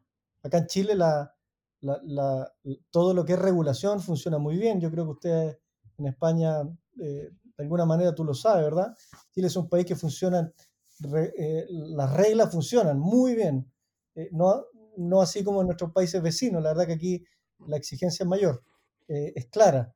[0.47, 1.33] Acá en Chile la,
[1.81, 2.53] la, la,
[2.91, 4.81] todo lo que es regulación funciona muy bien.
[4.81, 5.59] Yo creo que ustedes
[5.99, 6.63] en España
[6.99, 8.95] eh, de alguna manera tú lo sabes, ¿verdad?
[9.33, 10.53] Chile es un país que funciona,
[11.39, 13.71] eh, las reglas funcionan muy bien,
[14.15, 14.65] eh, no,
[14.97, 17.25] no así como en nuestros países vecinos, la verdad que aquí
[17.67, 18.63] la exigencia es mayor,
[19.09, 19.95] eh, es clara,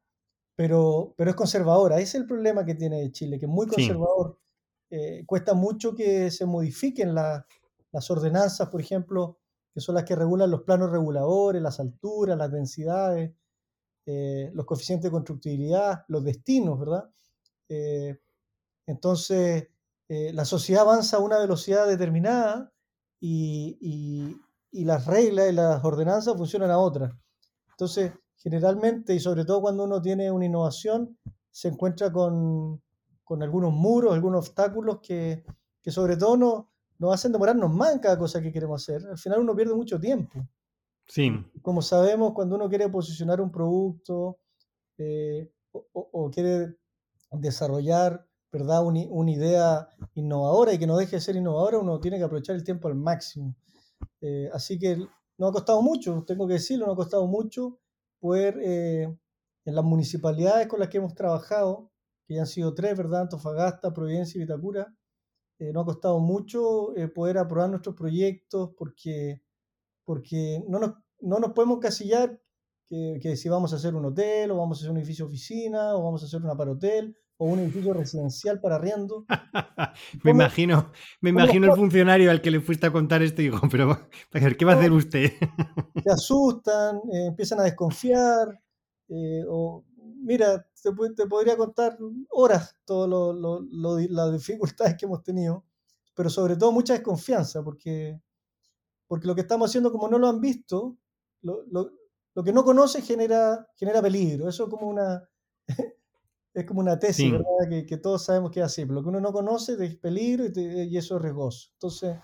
[0.57, 4.39] pero, pero es conservadora, ese es el problema que tiene Chile, que es muy conservador,
[5.27, 9.39] cuesta mucho que se modifiquen las ordenanzas, por ejemplo,
[9.73, 13.33] que son las que regulan los planos reguladores, las alturas, las densidades,
[14.53, 17.09] los coeficientes de constructibilidad, los destinos, ¿verdad?
[17.69, 18.19] Eh,
[18.87, 19.69] entonces,
[20.09, 22.73] eh, la sociedad avanza a una velocidad determinada
[23.21, 24.37] y,
[24.73, 27.17] las reglas y las ordenanzas funcionan a otra.
[27.71, 31.17] Entonces, generalmente, y sobre todo cuando uno tiene una innovación,
[31.51, 32.83] se encuentra con,
[33.41, 35.45] algunos muros, algunos obstáculos que,
[35.87, 39.05] sobre todo no, nos hacen demorarnos más en cada cosa que queremos hacer.
[39.09, 40.47] Al final uno pierde mucho tiempo.
[41.07, 41.33] Sí.
[41.63, 44.39] Como sabemos, cuando uno quiere posicionar un producto
[44.99, 46.77] eh, o, quiere
[47.33, 48.85] desarrollar ¿verdad?
[48.85, 52.65] una idea innovadora y que no deje de ser innovadora, uno tiene que aprovechar el
[52.65, 53.57] tiempo al máximo.
[54.21, 54.99] Eh, así que
[55.39, 57.79] no ha costado mucho, tengo que decirlo, no ha costado mucho
[58.19, 59.05] poder eh,
[59.65, 61.91] en las municipalidades con las que hemos trabajado,
[62.27, 63.23] que ya han sido tres, ¿verdad?
[63.23, 64.95] Antofagasta, Providencia y Vitacura,
[65.61, 69.43] eh, no ha costado mucho poder aprobar nuestros proyectos porque,
[70.05, 72.41] porque no, nos, no nos podemos casillar
[73.21, 76.03] que, si vamos a hacer un hotel, o vamos a hacer un edificio oficina, o
[76.03, 79.25] vamos a hacer una para hotel, o un edificio residencial para arriendo.
[80.25, 83.61] me imagino, me imagino el funcionario al que le fuiste a contar esto y digo,
[83.71, 85.33] pero ¿qué va a hacer usted?
[86.03, 88.61] Se asustan, eh, empiezan a desconfiar,
[89.09, 89.85] eh, o
[90.21, 91.99] mira, te, podría contar
[92.31, 93.11] horas todas
[94.11, 95.65] las dificultades que hemos tenido,
[96.15, 98.21] pero sobre todo mucha desconfianza, porque,
[99.07, 100.97] porque lo que estamos haciendo, como no lo han visto,
[101.43, 101.65] lo,
[102.35, 104.49] lo que no conoce genera, genera peligro.
[104.49, 105.29] Eso es como una,
[106.55, 107.87] es como una tesis, ¿verdad?
[107.87, 108.83] Que, todos sabemos que es así.
[108.83, 111.71] Pero lo que uno no conoce es peligro y, eso es riesgoso.
[111.75, 112.17] Entonces,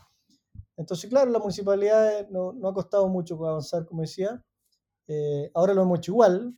[0.76, 4.42] entonces, claro, la municipalidad no, no ha costado mucho avanzar, como decía.
[5.08, 6.56] Eh, ahora lo hemos hecho igual,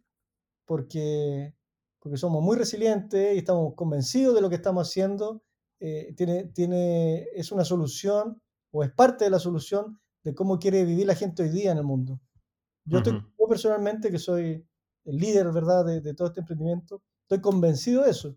[0.68, 1.54] porque,
[1.98, 5.42] porque somos muy resilientes y estamos convencidos de lo que estamos haciendo.
[5.80, 10.84] Eh, tiene, tiene, es una solución o es parte de la solución de cómo quiere
[10.84, 12.20] vivir la gente hoy día en el mundo.
[12.84, 13.02] Yo,
[13.48, 14.66] personalmente, que soy
[15.04, 15.86] el líder ¿verdad?
[15.86, 18.36] De, todo este emprendimiento, estoy convencido de eso.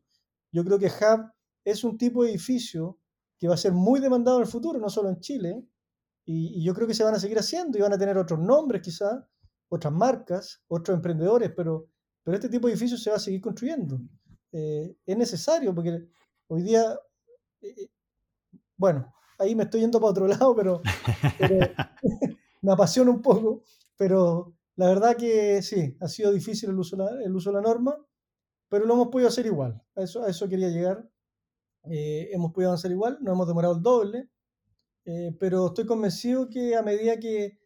[0.53, 1.31] Yo creo que Hub
[1.65, 2.97] es un tipo de edificio
[3.37, 5.65] que va a ser muy demandado en el futuro, no solo en Chile,
[6.25, 8.81] y, yo creo que se van a seguir haciendo y van a tener otros nombres
[8.81, 9.21] quizás,
[9.67, 11.90] otras marcas, otros emprendedores, pero,
[12.23, 13.99] pero este tipo de edificios se va a seguir construyendo.
[14.51, 16.07] Eh, es necesario porque
[16.47, 16.93] hoy día,
[17.61, 17.89] eh, eh,
[18.77, 20.81] bueno, ahí me estoy yendo para otro lado, pero
[22.61, 23.63] me apasiona un poco.
[23.97, 27.97] Pero la verdad que sí, ha sido difícil el uso, el uso de la norma,
[28.69, 29.81] pero lo hemos podido hacer igual.
[29.95, 31.07] A eso, a eso quería llegar.
[31.83, 34.29] Eh, hemos podido avanzar igual, no hemos demorado el doble,
[35.05, 37.59] eh, pero estoy convencido que a medida que,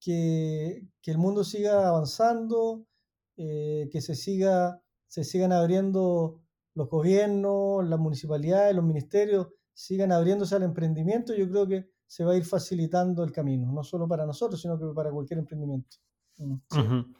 [0.00, 2.86] que, el mundo siga avanzando,
[3.36, 6.42] eh, que se, siga, se sigan abriendo
[6.74, 12.32] los gobiernos, las municipalidades, los ministerios, sigan abriéndose al emprendimiento, yo creo que se va
[12.32, 15.96] a ir facilitando el camino, no solo para nosotros, sino que para cualquier emprendimiento.
[16.38, 17.14] Mm,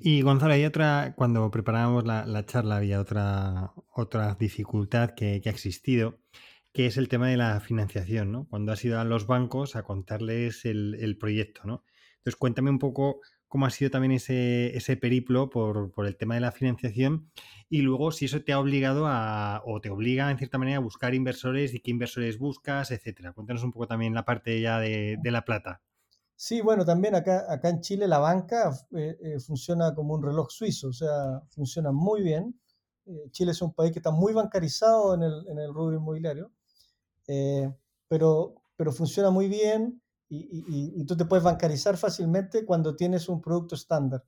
[0.00, 6.18] y Gonzalo, hay otra, cuando preparábamos la, charla había otra, otra dificultad que, ha existido,
[6.72, 8.46] que es el tema de la financiación, ¿no?
[8.48, 11.84] Cuando has ido a los bancos a contarles el, el proyecto, ¿no?
[12.18, 16.34] Entonces cuéntame un poco cómo ha sido también ese, ese periplo por, por, el tema
[16.34, 17.30] de la financiación
[17.68, 20.80] y luego si eso te ha obligado a, o te obliga en cierta manera a
[20.80, 23.32] buscar inversores y qué inversores buscas, etcétera.
[23.32, 25.82] Cuéntanos un poco también la parte ya de, de la plata.
[26.40, 30.50] Sí, bueno, también acá, acá en Chile la banca eh, eh, funciona como un reloj
[30.50, 32.54] suizo, o sea, funciona muy bien.
[33.06, 36.52] eh, Chile es un país que está muy bancarizado en el, en el rubro inmobiliario,
[37.26, 37.68] eh,
[38.06, 43.40] pero, pero funciona muy bien y, y, tú te puedes bancarizar fácilmente cuando tienes un
[43.40, 44.24] producto estándar.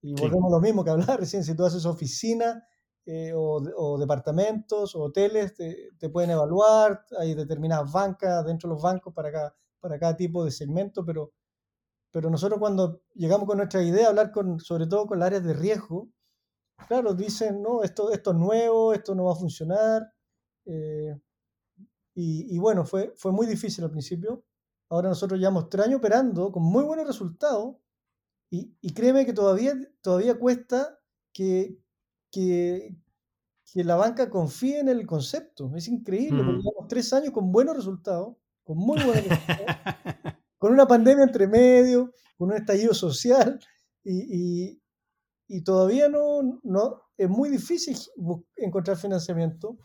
[0.00, 2.66] Y volvemos a lo mismo que hablar recién, si tú haces oficina
[3.06, 8.74] eh, o, o, departamentos o hoteles, te, te, pueden evaluar, hay determinadas bancas dentro de
[8.74, 11.32] los bancos para cada, para cada tipo de segmento, pero,
[12.10, 15.52] pero nosotros cuando llegamos con nuestra idea, hablar con, sobre todo con las áreas de
[15.52, 16.08] riesgo,
[16.88, 20.10] claro, dicen, no, esto, esto es nuevo, esto no va a funcionar.
[20.64, 21.14] Eh,
[22.14, 24.44] y, y, bueno, fue, fue muy difícil al principio.
[24.88, 27.76] Ahora nosotros llevamos tres años operando con muy buenos resultados
[28.50, 30.98] y, y créeme que todavía, todavía cuesta
[31.32, 31.78] que,
[32.30, 32.94] que,
[33.72, 35.74] que, la banca confíe en el concepto.
[35.74, 36.46] Es increíble, mm.
[36.46, 39.76] llevamos tres años con buenos resultados, con muy buenos resultados,
[40.58, 43.58] con una pandemia entre medio, con un estallido social
[44.04, 44.82] y, y,
[45.48, 47.96] y todavía no, no, es muy difícil
[48.56, 49.78] encontrar financiamiento,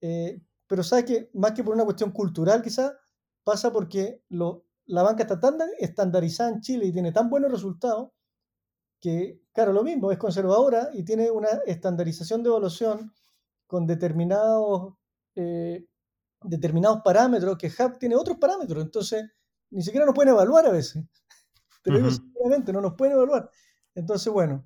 [0.00, 2.92] eh, pero sabes que más que por una cuestión cultural quizás,
[3.44, 8.10] pasa porque lo, la banca está tan estandarizada en Chile y tiene tan buenos resultados
[9.00, 13.12] que, claro, lo mismo, es conservadora y tiene una estandarización de evaluación
[13.66, 14.94] con determinados,
[15.34, 15.86] eh,
[16.42, 19.24] determinados parámetros, que HUB tiene otros parámetros, entonces
[19.70, 21.04] ni siquiera nos pueden evaluar a veces.
[21.82, 22.72] Pero uh -huh.
[22.72, 23.50] no nos pueden evaluar.
[23.94, 24.64] Entonces, bueno,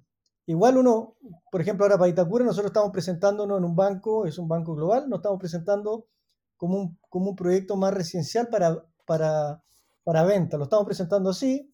[0.48, 1.18] Igual uno,
[1.52, 5.06] por ejemplo, ahora para Itacura nosotros estamos presentándonos en un banco, es un banco global,
[5.06, 6.06] nos estamos presentando
[6.58, 9.62] como un, como un proyecto más residencial para, para,
[10.04, 10.58] para venta.
[10.58, 11.72] Lo estamos presentando así,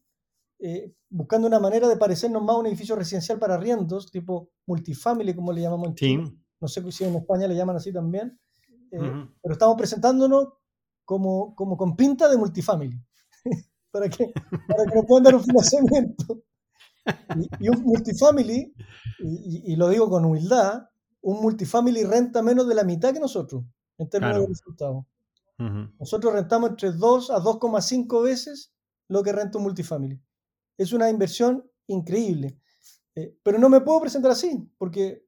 [0.61, 5.35] eh, buscando una manera de parecernos más a un edificio residencial para arriendos, tipo multifamily,
[5.35, 6.27] como le llamamos en Chile.
[6.27, 6.39] Sí.
[6.61, 8.39] No sé si en España le llaman así también.
[8.93, 9.35] Eh, uh -huh.
[9.43, 10.49] Pero estamos presentándonos
[11.05, 12.99] como, como con pinta de multifamily,
[13.91, 14.33] para, que,
[14.69, 16.43] para que nos puedan dar un financiamiento.
[17.37, 18.75] Y, y un multifamily,
[19.19, 20.89] y, y, lo digo con humildad,
[21.21, 23.65] un multifamily renta menos de la mitad que nosotros
[23.99, 24.43] en términos claro.
[24.43, 25.05] de resultados.
[25.59, 25.95] Uh -huh.
[26.01, 28.73] Nosotros rentamos entre 2 a 2,5 veces
[29.09, 30.21] lo que renta un multifamily.
[30.77, 32.59] Es una inversión increíble.
[33.15, 35.25] Eh, pero no me puedo presentar así, porque,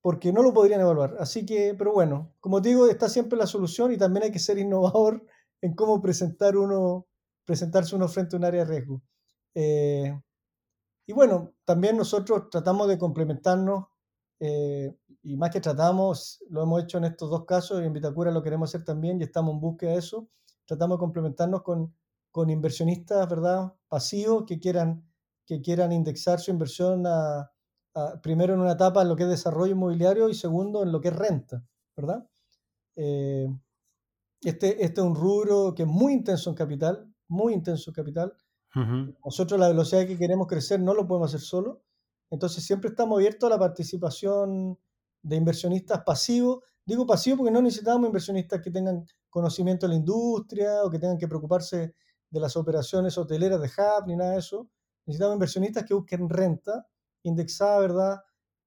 [0.00, 1.16] porque no lo podrían evaluar.
[1.18, 4.58] Así que, pero bueno, como digo, está siempre la solución y también hay que ser
[4.58, 5.24] innovador
[5.60, 7.06] en cómo presentar uno,
[7.44, 9.02] presentarse uno frente a un área de riesgo.
[9.54, 10.12] Eh,
[11.06, 13.86] y bueno, también nosotros tratamos de complementarnos,
[14.40, 18.30] eh, y más que tratamos, lo hemos hecho en estos dos casos, y en Vitacura
[18.30, 20.28] lo queremos hacer también, y estamos en búsqueda de eso.
[20.66, 21.94] Tratamos de complementarnos con,
[22.30, 23.72] con inversionistas, ¿verdad?
[23.88, 25.06] Pasivos que quieran,
[25.46, 27.52] que quieran indexar su inversión a,
[27.94, 31.00] a, primero en una etapa en lo que es desarrollo inmobiliario y segundo en lo
[31.00, 31.64] que es renta,
[31.96, 32.26] ¿verdad?
[32.96, 33.48] Eh,
[34.42, 38.34] este, este es un rubro que es muy intenso en capital, muy intenso en capital.
[39.24, 41.82] Nosotros la velocidad que queremos crecer no lo podemos hacer solo.
[42.30, 44.78] Entonces siempre estamos abiertos a la participación
[45.22, 46.64] de inversionistas pasivos.
[46.84, 51.18] Digo pasivos porque no necesitamos inversionistas que tengan conocimiento de la industria o que tengan
[51.18, 51.94] que preocuparse
[52.28, 54.68] de las operaciones hoteleras de hub ni nada de eso.
[55.06, 56.86] Necesitamos inversionistas que busquen renta
[57.22, 58.20] indexada, ¿verdad?,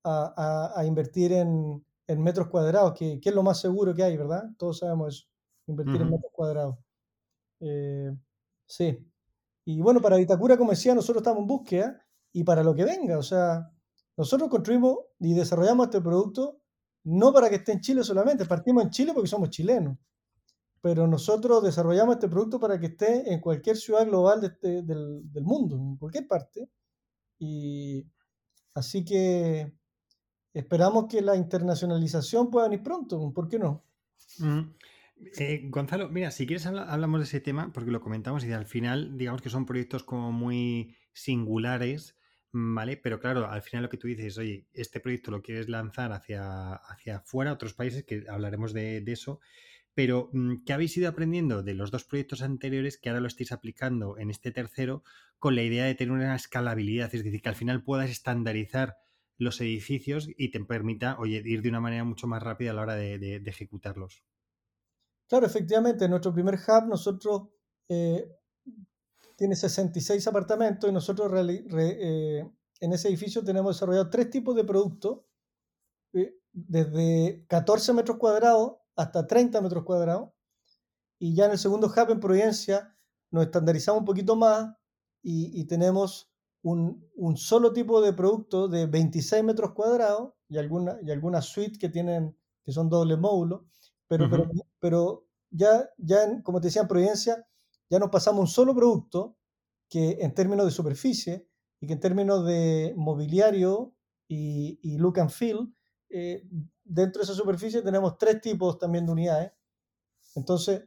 [0.03, 4.03] a, a, a invertir en, en, metros cuadrados, que, que, es lo más seguro que
[4.03, 4.43] hay, ¿verdad?
[4.57, 5.27] Todos sabemos eso,
[5.67, 6.77] invertir en metros cuadrados.
[7.59, 8.11] Eh,
[8.67, 8.99] sí.
[9.65, 13.17] Y bueno, para Vitacura, como decía, nosotros estamos en búsqueda y para lo que venga.
[13.17, 13.71] O sea,
[14.17, 16.61] nosotros construimos y desarrollamos este producto
[17.05, 18.45] no para que esté en Chile solamente.
[18.45, 19.97] Partimos en Chile porque somos chilenos.
[20.81, 25.75] Pero nosotros desarrollamos este producto para que esté en cualquier ciudad global este, del, mundo,
[25.75, 26.69] en cualquier parte.
[27.39, 28.05] Y
[28.73, 29.71] así que
[30.53, 33.31] esperamos que la internacionalización pueda venir pronto.
[33.33, 33.83] ¿Por qué no?
[34.39, 34.61] Mm.
[35.37, 38.65] Eh, Gonzalo, mira, si quieres habla, hablamos de ese tema, porque lo comentamos y al
[38.65, 42.15] final, digamos que son proyectos como muy singulares,
[42.57, 42.95] ¿vale?
[42.95, 46.73] Pero claro, al final lo que tú dices, oye, este proyecto lo quieres lanzar hacia,
[46.73, 49.41] hacia afuera, otros países, que hablaremos de, eso,
[49.93, 53.51] pero mm, ¿qué habéis ido aprendiendo de los dos proyectos anteriores que ahora lo estáis
[53.51, 55.03] aplicando en este tercero
[55.37, 57.13] con la idea de tener una escalabilidad?
[57.13, 58.95] Es decir, que al final puedas estandarizar
[59.37, 62.81] los edificios y te permita, oye, ir de una manera mucho más rápida a la
[62.83, 64.23] hora de ejecutarlos.
[65.27, 67.49] Claro, efectivamente, en nuestro primer hub nosotros
[67.89, 68.29] eh,
[69.35, 74.55] tiene 66 apartamentos y nosotros re, re, eh, en ese edificio tenemos desarrollado tres tipos
[74.55, 75.21] de productos,
[76.13, 80.29] eh, desde 14 metros cuadrados hasta 30 metros cuadrados.
[81.19, 82.95] Y ya en el segundo hub en Providencia
[83.31, 84.75] nos estandarizamos un poquito más
[85.21, 86.31] y, y tenemos
[86.61, 91.77] un, un, solo tipo de producto de 26 metros cuadrados y alguna, y alguna suite
[91.77, 93.67] que tienen que son doble módulo
[94.07, 94.31] pero, uh -huh.
[94.31, 97.47] pero, pero ya, ya en, como te decía, en Providencia,
[97.95, 99.37] ya nos pasamos un solo producto
[99.89, 101.47] que en términos de superficie
[101.79, 103.95] y que en términos de mobiliario
[104.27, 105.73] y, look and feel
[106.83, 109.51] dentro de esa superficie tenemos tres tipos también de unidades.
[110.35, 110.83] Entonces,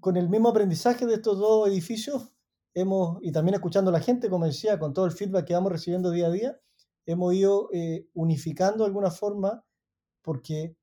[0.00, 2.32] con el mismo aprendizaje de estos dos edificios,
[2.74, 5.72] hemos, y también escuchando a la gente, como decía, con todo el feedback que vamos
[5.72, 6.60] recibiendo día a día,
[7.06, 7.70] hemos ido
[8.14, 9.64] unificando de alguna forma,
[10.22, 10.76] porque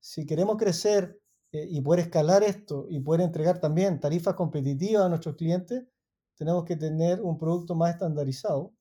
[0.00, 1.20] si queremos crecer
[1.56, 5.84] eh, y poder escalar esto y poder entregar también tarifas competitivas a nuestros clientes,
[6.36, 8.74] tenemos que tener un producto más estandarizado.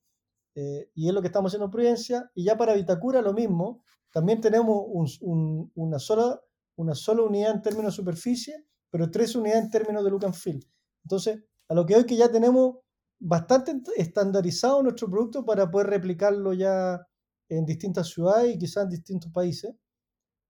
[0.56, 2.30] Eh, y es lo que estamos haciendo en Prudencia.
[2.36, 4.84] Y ya para Vitacura lo mismo, también tenemos
[5.22, 6.42] una, sola,
[6.76, 10.34] una sola unidad en términos de superficie, pero tres unidades en términos de look and
[10.34, 10.60] feel.
[11.06, 12.80] Entonces, a lo que hoy que ya tenemos
[13.20, 17.08] bastante estandarizado nuestro producto para poder replicarlo ya
[17.48, 19.74] en distintas ciudades y quizás en distintos países.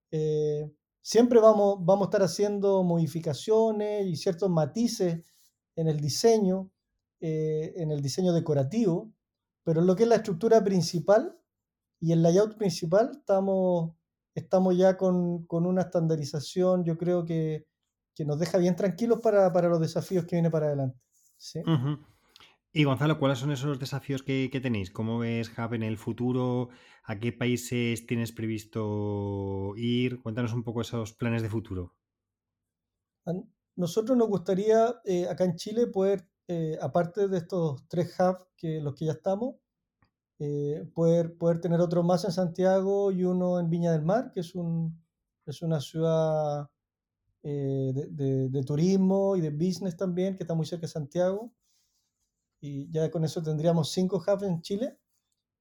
[0.10, 0.72] Eh,
[1.06, 5.24] siempre vamos, vamos a estar haciendo modificaciones y ciertos matices
[5.76, 6.72] en el diseño,
[7.20, 9.14] eh, en el diseño decorativo,
[9.64, 11.38] pero en lo que es la estructura principal
[12.00, 13.94] y el layout principal estamos,
[14.34, 17.68] estamos ya con, con una estandarización, yo creo que,
[18.16, 21.00] que nos deja bien tranquilos para, para, los desafíos que vienen para adelante.
[21.38, 21.62] ¿sí?
[22.78, 24.92] Y Gonzalo, ¿cuáles son esos desafíos que, tenéis?
[24.92, 26.68] ¿Cómo ves Hub en el futuro?
[27.06, 30.22] ¿A qué países tienes previsto ir?
[30.22, 31.96] Cuéntanos un poco esos planes de futuro.
[33.78, 38.82] Nosotros nos gustaría eh, acá en Chile poder, eh, aparte de estos tres hubs que
[38.82, 39.56] los que ya estamos,
[40.40, 44.42] eh, poder, poder tener otro más en Santiago y uno en Viña del Mar, que
[44.42, 45.02] es, un,
[45.46, 46.70] es una ciudad
[47.42, 51.54] de, de turismo y de business también, que está muy cerca de Santiago
[52.66, 54.98] y ya con eso tendríamos cinco hubs en Chile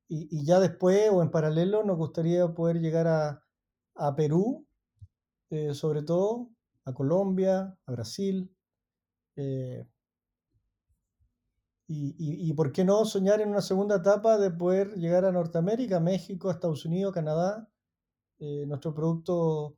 [0.08, 4.66] y, ya después o en paralelo nos gustaría poder llegar a, Perú,
[5.50, 6.50] eh, sobre todo,
[6.84, 8.50] a Colombia, a Brasil.
[9.36, 9.86] Eh,
[11.86, 16.00] y, y, por qué no soñar en una segunda etapa de poder llegar a Norteamérica,
[16.00, 17.68] México, Estados Unidos, Canadá.
[18.38, 19.76] Eh, nuestro producto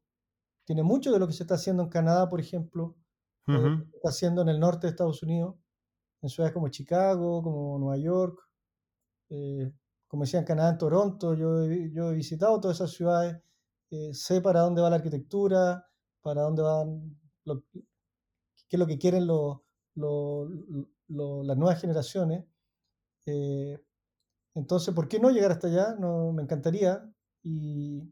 [0.65, 2.97] tiene mucho de lo que se está haciendo en Canadá, por ejemplo,
[3.47, 5.57] está haciendo en el norte de Estados Unidos
[6.27, 8.41] en ciudades como Chicago, como Nueva York,
[9.31, 9.73] eh,
[10.09, 13.37] como decía en Canadá, en Toronto, yo, yo he visitado todas esas ciudades,
[13.91, 15.87] eh, sé para dónde va la arquitectura,
[16.23, 22.45] para dónde van, qué es lo que quieren las nuevas generaciones.
[23.27, 23.79] Eh,
[24.55, 25.95] entonces, ¿por qué no llegar hasta allá?
[25.99, 27.03] No, me encantaría.
[27.43, 28.03] Y,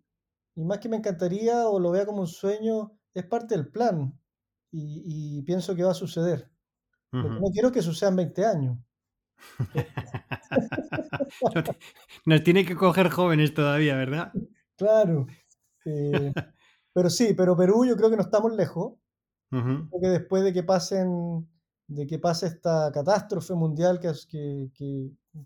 [0.54, 4.18] y, más que me encantaría o lo vea como un sueño, es parte del plan.
[4.70, 6.53] Y pienso que va a suceder
[7.22, 8.78] no quiero que sucedan 20 años.
[12.26, 14.32] Nos tiene que coger jóvenes todavía, ¿verdad?
[14.76, 15.26] Claro.
[15.84, 16.32] Eh,
[16.92, 18.94] pero sí, pero Perú yo creo que no estamos lejos.
[19.88, 21.48] Porque después de que pasen,
[21.86, 24.68] de que pase esta catástrofe mundial que, que,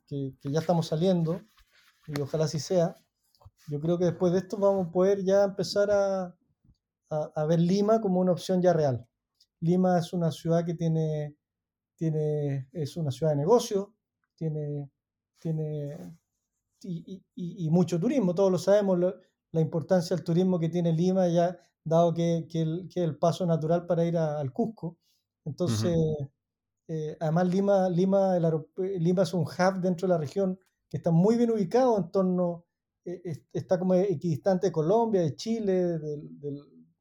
[0.07, 1.43] que, que, ya estamos saliendo,
[2.07, 2.95] y ojalá así sea,
[3.67, 6.35] yo creo que después de esto vamos a poder ya empezar a,
[7.11, 9.07] a, a ver Lima como una opción ya real.
[9.61, 11.37] Lima es una ciudad que tiene
[11.99, 13.95] tiene, es una ciudad de negocio,
[14.37, 14.89] tiene,
[15.39, 16.17] tiene
[16.83, 18.99] y, y, mucho turismo, todos lo sabemos,
[19.51, 23.45] la importancia del turismo que tiene Lima, ya dado que, que, el, que el, paso
[23.47, 24.97] natural para ir al Cusco.
[25.45, 25.97] Entonces,
[26.87, 31.11] eh, además Lima, Lima, el Lima es un hub dentro de la región que está
[31.11, 32.65] muy bien ubicado en torno,
[33.05, 36.21] eh, está como equidistante de Colombia, de Chile, de,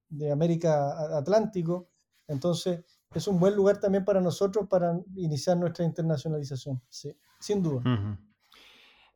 [0.09, 1.89] de América Atlántico.
[2.27, 2.83] Entonces,
[3.17, 7.81] es un buen lugar también para nosotros para iniciar nuestra internacionalización, sí, sin duda.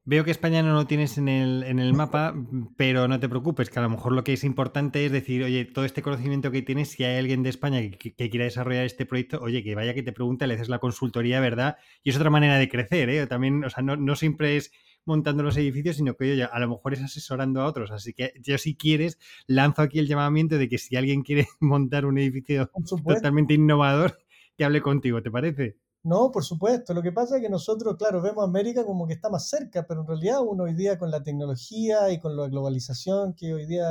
[0.04, 2.34] Veo que España no lo tienes en el, en el mapa,
[2.76, 5.64] pero no te preocupes, que a lo mejor lo que es importante es decir, oye,
[5.66, 9.40] todo este conocimiento que tienes, si hay alguien de España que, quiera desarrollar este proyecto,
[9.42, 11.78] oye, que vaya que te pregunte, le haces la consultoría, ¿verdad?
[12.04, 13.28] Y es otra manera de crecer, ¿eh?
[13.28, 14.72] También, o sea, no, no siempre es
[15.06, 17.92] montando los edificios, sino que oye, a lo mejor es asesorando a otros.
[17.92, 22.06] Así que yo si quieres, lanzo aquí el llamamiento de que si alguien quiere montar
[22.06, 22.70] un edificio
[23.06, 24.18] totalmente innovador,
[24.58, 25.78] que hable contigo, ¿te parece?
[26.04, 26.94] No, por supuesto.
[26.94, 30.02] Lo que pasa es que nosotros, claro, vemos América como que está más cerca, pero
[30.02, 33.88] en realidad uno hoy día con la tecnología y con la globalización que hoy día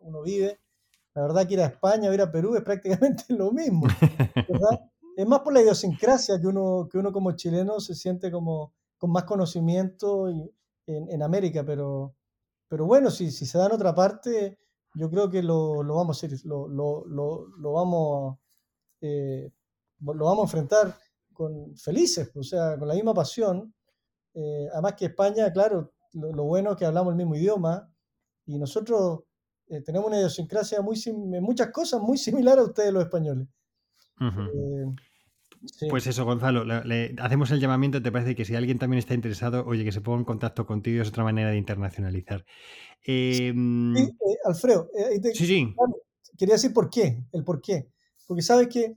[0.00, 0.60] uno vive,
[1.14, 3.86] la verdad que ir a España o ir a Perú es prácticamente lo mismo.
[5.16, 9.10] es más por la idiosincrasia que uno, que uno como chileno se siente como con
[9.10, 10.50] más conocimiento en,
[10.86, 12.14] en América, pero,
[12.68, 14.58] pero bueno, si, si se da en otra parte,
[14.94, 18.38] yo creo que lo, lo vamos a hacer, lo, lo, lo vamos,
[19.00, 19.52] eh,
[20.00, 20.96] lo vamos a enfrentar
[21.32, 23.74] con felices, o sea, con la misma pasión.
[24.32, 27.92] Eh, además que España, claro, lo, bueno es que hablamos el mismo idioma
[28.46, 29.24] y nosotros
[29.68, 33.48] eh, tenemos una idiosincrasia muy en muchas cosas muy similar a ustedes los españoles.
[35.88, 38.02] Pues eso, Gonzalo, le, hacemos el llamamiento.
[38.02, 41.02] ¿Te parece que si alguien también está interesado, oye, que se ponga en contacto contigo
[41.02, 42.44] es otra manera de internacionalizar?
[43.02, 44.12] sí, em, eh,
[44.44, 45.74] Alfredo, eh, sí, sí.
[46.36, 47.88] quería decir por qué, el por qué.
[48.26, 48.96] Porque sabes que,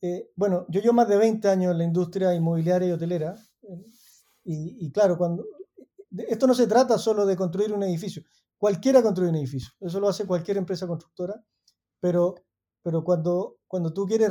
[0.00, 3.34] eh, bueno, yo llevo más de 20 años en la industria inmobiliaria y hotelera.
[4.44, 5.44] Y, y, claro, cuando
[6.16, 8.22] esto no se trata solo de construir un edificio.
[8.56, 9.70] Cualquiera construye un edificio.
[9.80, 11.42] Eso lo hace cualquier empresa constructora.
[12.00, 12.34] Pero,
[12.82, 14.30] pero cuando, cuando tú quieres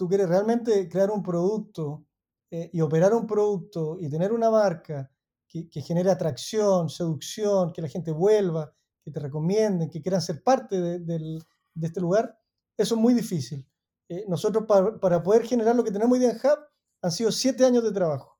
[0.00, 2.06] tú quieres realmente crear un producto
[2.50, 5.12] eh, y operar un producto y tener una marca
[5.46, 8.74] que, genere atracción, seducción, que la gente vuelva,
[9.04, 11.38] que te recomienden, que quieran ser parte de,
[11.82, 12.34] este lugar,
[12.78, 13.68] eso es muy difícil.
[14.08, 16.58] Eh, nosotros para, poder generar lo que tenemos hoy día en Hub
[17.02, 18.38] han sido siete años de trabajo.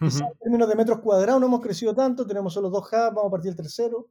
[0.00, 3.30] En términos de metros cuadrados no hemos crecido tanto, tenemos solo dos hubs, vamos a
[3.30, 4.08] partir del tercero,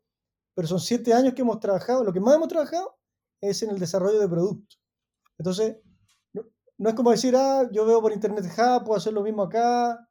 [0.53, 2.99] pero son siete años que hemos trabajado, lo que más hemos trabajado
[3.41, 4.79] es en el desarrollo de productos.
[5.39, 5.77] Entonces,
[6.83, 10.05] no es como decir, ah, yo veo por internet ja, puedo hacer lo mismo acá,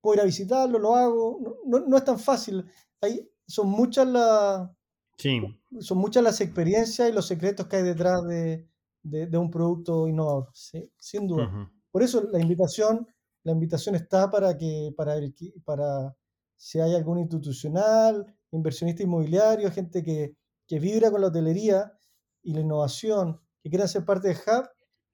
[0.00, 1.60] puedo ir a visitarlo, lo hago.
[1.66, 2.64] No, es tan fácil.
[3.00, 4.70] Hay, son muchas las
[5.80, 8.68] son muchas las experiencias y los secretos que hay detrás de,
[9.36, 11.68] un producto innovador, sin duda.
[11.90, 13.08] Por eso la invitación,
[13.42, 15.34] la invitación está para que, para el,
[15.64, 16.16] para
[16.56, 20.36] si hay algún institucional, inversionista inmobiliario, gente que,
[20.68, 21.92] que vibra con la hotelería
[22.40, 24.68] y la innovación, que quiera ser parte de Hub,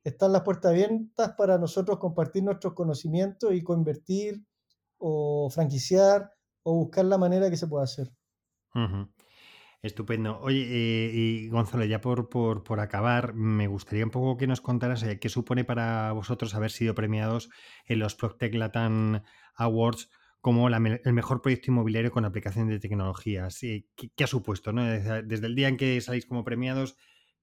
[0.05, 4.44] están las puertas abiertas para nosotros compartir nuestros conocimientos y convertir
[4.98, 6.32] o franquiciar
[6.62, 8.11] o buscar la manera que se pueda hacer.
[9.82, 10.38] Estupendo.
[10.40, 15.03] Oye, eh, y Gonzalo, ya por, por, acabar, me gustaría un poco que nos contaras
[15.03, 17.48] eh, qué supone para vosotros haber sido premiados
[17.86, 19.22] en los Proctec Latam
[19.55, 20.11] Awards
[20.42, 23.59] como el mejor proyecto inmobiliario con aplicación de tecnologías.
[23.61, 24.72] ¿Qué, ¿Qué, ha supuesto?
[24.72, 24.84] ¿no?
[24.84, 26.96] Desde el día en que salís como premiados,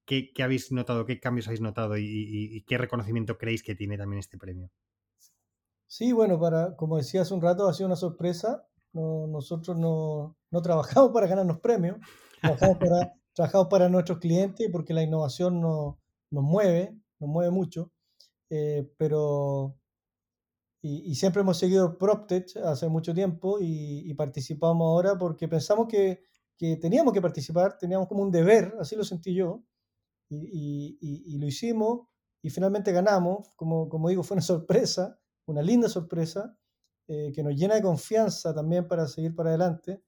[0.08, 1.04] ¿Qué, habéis notado?
[1.04, 1.98] ¿Qué cambios habéis notado?
[1.98, 4.70] Y, qué reconocimiento creéis que tiene también este premio?
[5.86, 8.66] Sí, bueno, para, como decía hace un rato, ha sido una sorpresa.
[8.94, 11.98] nosotros no, trabajamos para ganarnos premios,
[12.40, 15.98] trabajamos para, trabajamos para nuestros clientes porque la innovación nos
[16.30, 17.92] mueve, nos mueve mucho.
[18.48, 19.76] Eh, pero
[20.80, 26.22] y, siempre hemos seguido PropTech hace mucho tiempo y, participamos ahora porque pensamos que,
[26.56, 29.64] que, teníamos que participar, teníamos como un deber, así lo sentí yo,
[30.28, 32.08] y, lo hicimos
[32.42, 33.48] y finalmente ganamos.
[33.56, 36.56] Como, como digo, fue una sorpresa, una linda sorpresa,
[37.06, 40.02] eh, que nos llena de confianza también para seguir para adelante.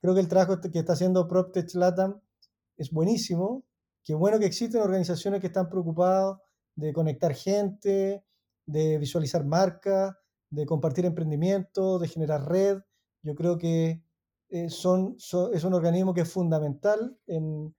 [0.00, 2.20] Creo que el trabajo que está haciendo PropTech Latam
[2.76, 3.64] es buenísimo.
[4.02, 6.38] Qué bueno que existen organizaciones que están preocupadas
[6.76, 8.24] de conectar gente,
[8.66, 10.14] de visualizar marcas,
[10.50, 12.78] de compartir emprendimientos, de generar red.
[13.22, 14.02] Yo creo que
[14.50, 17.74] eh, son, es un organismo que es fundamental en,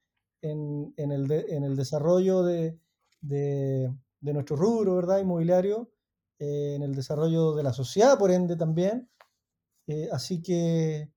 [0.52, 2.80] en, el, en el, desarrollo de,
[3.22, 5.20] de, nuestro rubro, ¿verdad?
[5.20, 5.92] Inmobiliario,
[6.40, 9.10] eh, en el desarrollo de la sociedad, por ende, también.
[9.88, 11.12] Eh, así que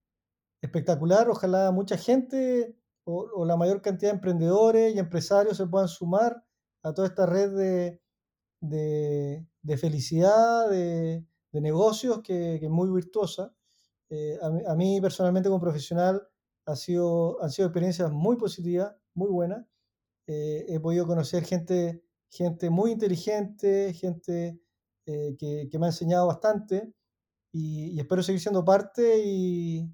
[0.60, 6.44] espectacular, ojalá mucha gente o, la mayor cantidad de emprendedores y empresarios se puedan sumar
[6.82, 8.00] a toda esta red de,
[8.60, 13.54] de, felicidad, de, negocios que, es muy virtuosa.
[14.10, 16.22] Eh, a, mí, personalmente como profesional
[16.68, 19.66] ha sido, han sido experiencias muy positivas muy buena.
[20.26, 24.60] Eh, he podido conocer gente, gente muy inteligente, gente
[25.06, 26.92] eh, que, me ha enseñado bastante
[27.52, 29.90] y, espero seguir siendo parte y,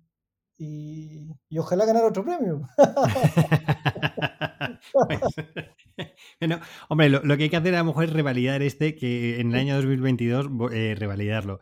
[0.59, 2.66] y, ojalá ganar otro premio.
[6.41, 6.59] bueno,
[6.89, 9.61] hombre, lo, que hay que hacer a lo mejor es revalidar este, que en el
[9.61, 11.61] año 2022 eh, revalidarlo.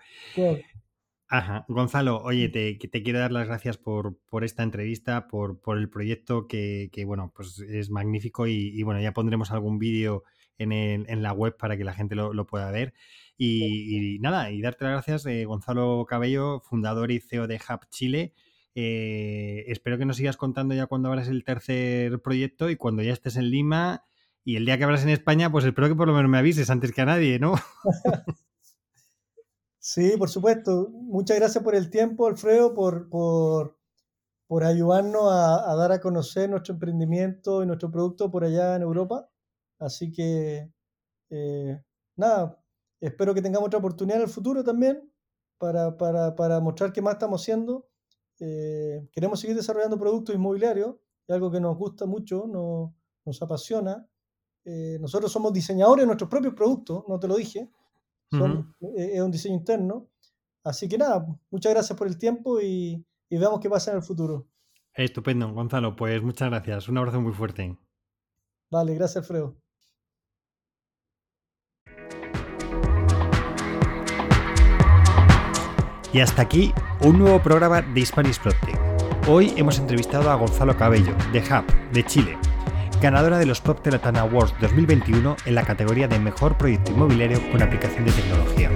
[1.33, 1.65] Ajá.
[1.67, 5.89] Gonzalo, oye, te, te, quiero dar las gracias por, por esta entrevista, por, por el
[5.89, 10.25] proyecto que, que, bueno, pues es magnífico y, bueno, ya pondremos algún vídeo
[10.59, 12.93] en, en, la web para que la gente lo, pueda ver.
[13.39, 18.35] Y, nada, y darte las gracias, eh, Gonzalo Cabello, fundador y CEO de Hub Chile.
[18.75, 23.15] Eh, espero que nos sigas contando ya cuando abras el tercer proyecto y cuando ya
[23.15, 24.05] estés en Lima
[24.45, 26.69] y el día que abras en España, pues espero que por lo menos me avises
[26.69, 27.55] antes que a nadie, ¿no?
[29.85, 30.91] Sí, por supuesto.
[30.93, 33.77] Muchas gracias por el tiempo, Alfredo, por, por,
[34.47, 39.29] por ayudarnos a, dar a conocer nuestro emprendimiento y nuestro producto por allá en Europa.
[39.81, 40.71] Así que,
[41.31, 41.83] eh,
[42.17, 42.63] nada,
[43.01, 45.13] espero que tengamos otra oportunidad en el futuro también
[45.59, 47.89] para, para, para mostrar qué más estamos haciendo.
[48.41, 50.97] Eh, queremos seguir desarrollando productos inmobiliarios,
[51.29, 52.93] algo que nos gusta mucho, nos,
[53.25, 54.07] nos apasiona.
[54.65, 57.69] Eh, nosotros somos diseñadores de nuestros propios productos, no te lo dije.
[58.33, 60.09] Eh, es un diseño interno.
[60.65, 64.03] Así que nada, muchas gracias por el tiempo y, y veamos qué pasa en el
[64.03, 64.49] futuro.
[64.95, 65.97] Estupendo, Gonzalo.
[65.97, 66.89] Pues muchas gracias.
[66.89, 67.77] Un abrazo muy fuerte.
[68.71, 69.57] Vale, gracias, Alfredo.
[76.13, 78.79] Y hasta aquí un nuevo programa de Spanish PropTech.
[79.29, 82.37] Hoy hemos entrevistado a Gonzalo Cabello, de Hub, de Chile,
[83.03, 88.05] ganadora de los Latam Awards 2021 en la categoría de Mejor Proyecto Inmobiliario con aplicación
[88.05, 88.71] de tecnología.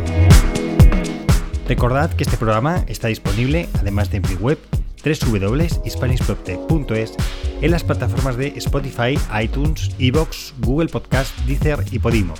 [1.68, 4.59] Recordad que este programa está disponible, además de en mi web,
[5.05, 7.14] www.hispanishproptech.es,
[7.62, 12.35] en las plataformas de Spotify, iTunes, Evox, Google Podcast, Deezer y Podimo.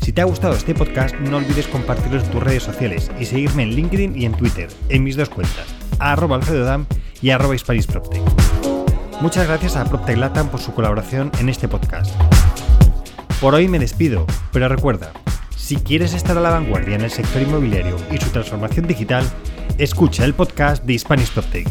[0.00, 3.64] Si te ha gustado este podcast, no olvides compartirlo en tus redes sociales y seguirme
[3.64, 5.66] en LinkedIn y en Twitter, en mis dos cuentas,
[5.98, 6.86] arroba alfredodam
[7.20, 8.49] y arroba hispanishproptech.
[9.20, 12.10] Muchas gracias a PropTech Latam por su colaboración en este podcast.
[13.38, 15.12] Por hoy me despido, pero recuerda,
[15.54, 19.24] si quieres estar a la vanguardia en el sector inmobiliario y su transformación digital,
[19.76, 21.68] escucha el podcast de Spanish PropTech.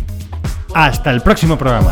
[0.75, 1.89] Hasta el próximo programa.